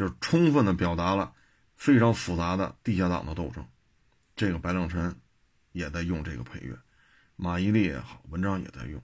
[0.00, 1.30] 就是充分的表达了
[1.76, 3.62] 非常复杂的地下党的斗争，
[4.34, 5.14] 这个白冷晨
[5.72, 6.74] 也在用这个配乐，
[7.36, 8.98] 马伊琍也好，文章也在用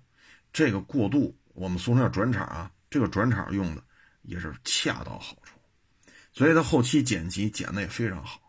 [0.54, 1.36] 这个过渡。
[1.52, 3.84] 我们俗称叫转场啊，这个转场用的
[4.22, 5.60] 也是恰到好处，
[6.32, 8.40] 所以他后期剪辑剪的也非常好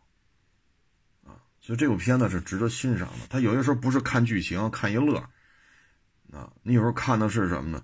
[1.26, 1.36] 啊。
[1.60, 3.28] 所以这部片子是值得欣赏的。
[3.30, 5.18] 他有些时候不是看剧情看一乐
[6.32, 7.84] 啊，你有时候看的是什么呢？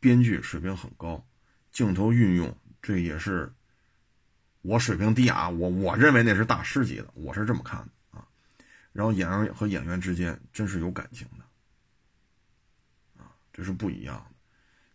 [0.00, 1.26] 编剧水平很高，
[1.70, 3.50] 镜头运用这也是。
[4.62, 8.26] 我水平低啊，我我认为那是大师级的，我是这么看的啊。
[8.92, 11.44] 然后演员和演员之间真是有感情的，
[13.22, 14.36] 啊，这是不一样的。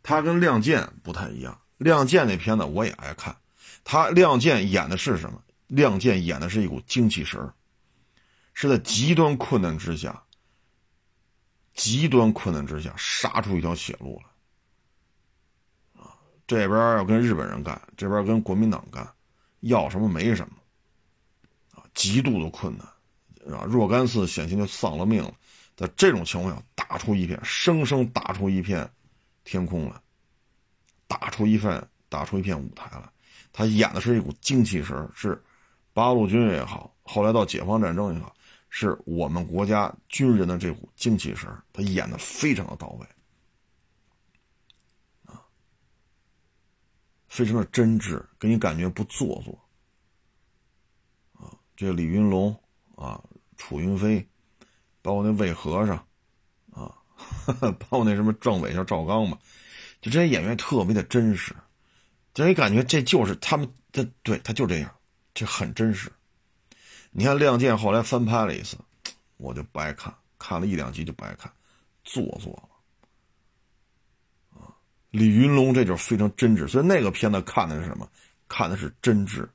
[0.03, 1.53] 他跟《亮剑》不太一样，
[1.84, 3.36] 《亮剑》那片子我也爱看。
[3.84, 5.43] 他《亮剑》演的是什么？
[5.68, 7.51] 《亮剑》演的是一股精气神
[8.53, 10.24] 是在极端困难之下，
[11.74, 16.01] 极端困难之下杀出一条血路来。
[16.01, 16.15] 啊，
[16.47, 19.13] 这边要跟日本人干，这边跟国民党干。
[19.62, 20.55] 要什么没什么，
[21.74, 25.34] 啊，极度的困难，啊，若干次险些就丧了命了，
[25.76, 28.89] 在这种情况下，打出一片，生生打出一片
[29.43, 29.95] 天空来，
[31.08, 33.03] 打出一份打出一片舞台来。
[33.51, 35.41] 他演的是一股精气神，是
[35.93, 38.36] 八路军也好，后来到解放战争也好，
[38.70, 43.08] 是我们国家军人的这股精气神，他演的非常的到位，
[47.28, 49.59] 非常的真挚，给你感觉不做作，
[51.34, 52.57] 啊，这李云龙
[52.95, 53.23] 啊，
[53.57, 54.28] 楚云飞，
[55.01, 55.97] 包括那魏和尚，
[56.71, 56.95] 啊，
[57.78, 59.38] 包括那什么政委叫赵刚嘛，
[60.01, 61.55] 就这些演员特别的真实。
[62.34, 64.95] 就你感觉这就是他们，他对他就这样，
[65.34, 66.11] 这很真实。
[67.09, 68.78] 你看《亮剑》后来翻拍了一次，
[69.38, 71.51] 我就不爱看，看了一两集就不爱看，
[72.03, 72.66] 做作。
[75.18, 78.07] 李云龙这就是非常真挚，所以那个片子看的是什么？
[78.47, 79.47] 看的是真挚，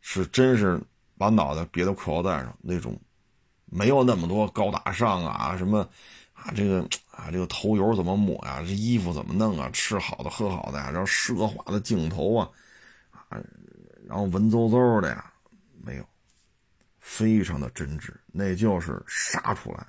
[0.00, 0.80] 是真是
[1.18, 2.98] 把脑袋别在裤腰带上那种，
[3.66, 5.88] 没有那么多高大上啊什么。
[6.32, 6.80] 啊，这个
[7.10, 8.62] 啊，这个头油怎么抹呀？
[8.62, 9.68] 这衣服怎么弄啊？
[9.74, 12.48] 吃好的，喝好的呀，然后奢华的镜头啊，
[13.28, 13.38] 啊，
[14.08, 15.30] 然后文绉绉的呀，
[15.84, 16.04] 没有，
[16.98, 19.86] 非常的真挚，那就是杀出来，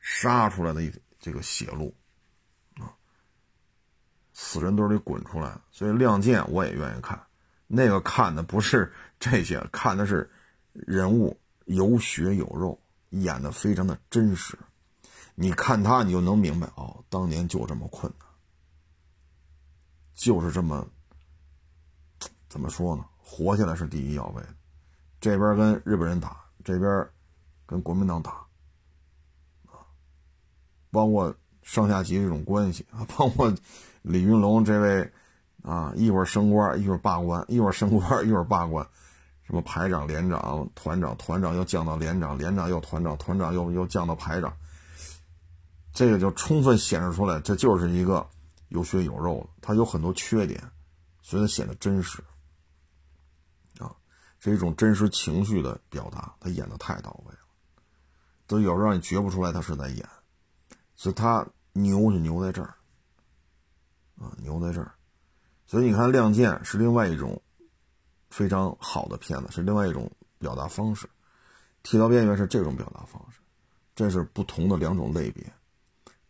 [0.00, 1.94] 杀出来的一这个血路，
[4.34, 7.18] 死人堆里滚出来所以《亮剑》我也愿意看，
[7.66, 10.28] 那个看的不是 这些，看的是
[10.72, 12.78] 人物有血有肉，
[13.10, 14.58] 演的非常的真实。
[15.36, 18.28] 你看他，你就能明白哦，当年就这么困难，
[20.14, 20.86] 就是这么
[22.48, 23.04] 怎么说呢？
[23.18, 24.42] 活下来是第一要位。
[25.20, 27.08] 这边跟日本人打，这边
[27.66, 28.32] 跟国民党打，
[29.66, 29.82] 啊，
[30.90, 33.52] 包括上下级这种关系啊，包括
[34.04, 35.12] 李云龙这位
[35.62, 38.86] 啊，一会儿升官，一会儿罢官，一会儿升官，一会儿罢官，
[39.44, 44.54] 什么排长、连长、团长，团长又降到连长，连长又团长，团长又又降到排长。
[45.94, 48.28] 这个就充分显示出来，这就是一个
[48.68, 50.62] 有血有肉的，他有很多缺点，
[51.22, 52.22] 所以他显得真实，
[53.78, 53.90] 啊，
[54.38, 57.38] 是一种真实情绪的表达，他演的太到位了，
[58.46, 60.06] 都有让你觉不出来他是在演，
[60.94, 62.74] 所以他牛就牛在这儿，
[64.18, 64.94] 啊，牛在这儿，
[65.66, 67.40] 所以你看《亮剑》是另外一种
[68.30, 71.06] 非常好的片子，是另外一种表达方式，
[71.82, 73.38] 《剃刀边缘》是这种表达方式，
[73.94, 75.44] 这是不同的两种类别。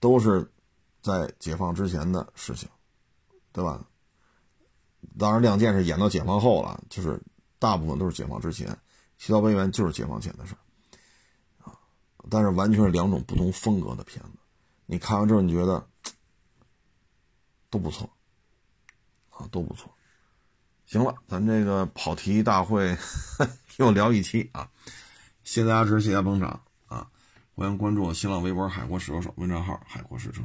[0.00, 0.46] 都是
[1.00, 2.68] 在解放之前的事情，
[3.52, 3.82] 对吧？
[5.18, 7.18] 当然，《亮剑》是演到解放后了，就是
[7.58, 8.68] 大部分都是解放之前，
[9.16, 11.72] 《剃刀边缘》就是解放前的事儿啊。
[12.28, 14.38] 但是完全是两种不同风格的片子，
[14.84, 15.86] 你看完之后你觉得
[17.74, 18.08] 都不错
[19.30, 19.92] 啊，都不错。
[20.86, 22.96] 行了，咱这个跑题大会
[23.78, 24.70] 又聊一期啊，
[25.42, 27.10] 谢谢大家支持，谢谢大家捧场啊。
[27.56, 30.42] 欢迎关注我新浪微博“海阔试车手”微账号“海阔试车”。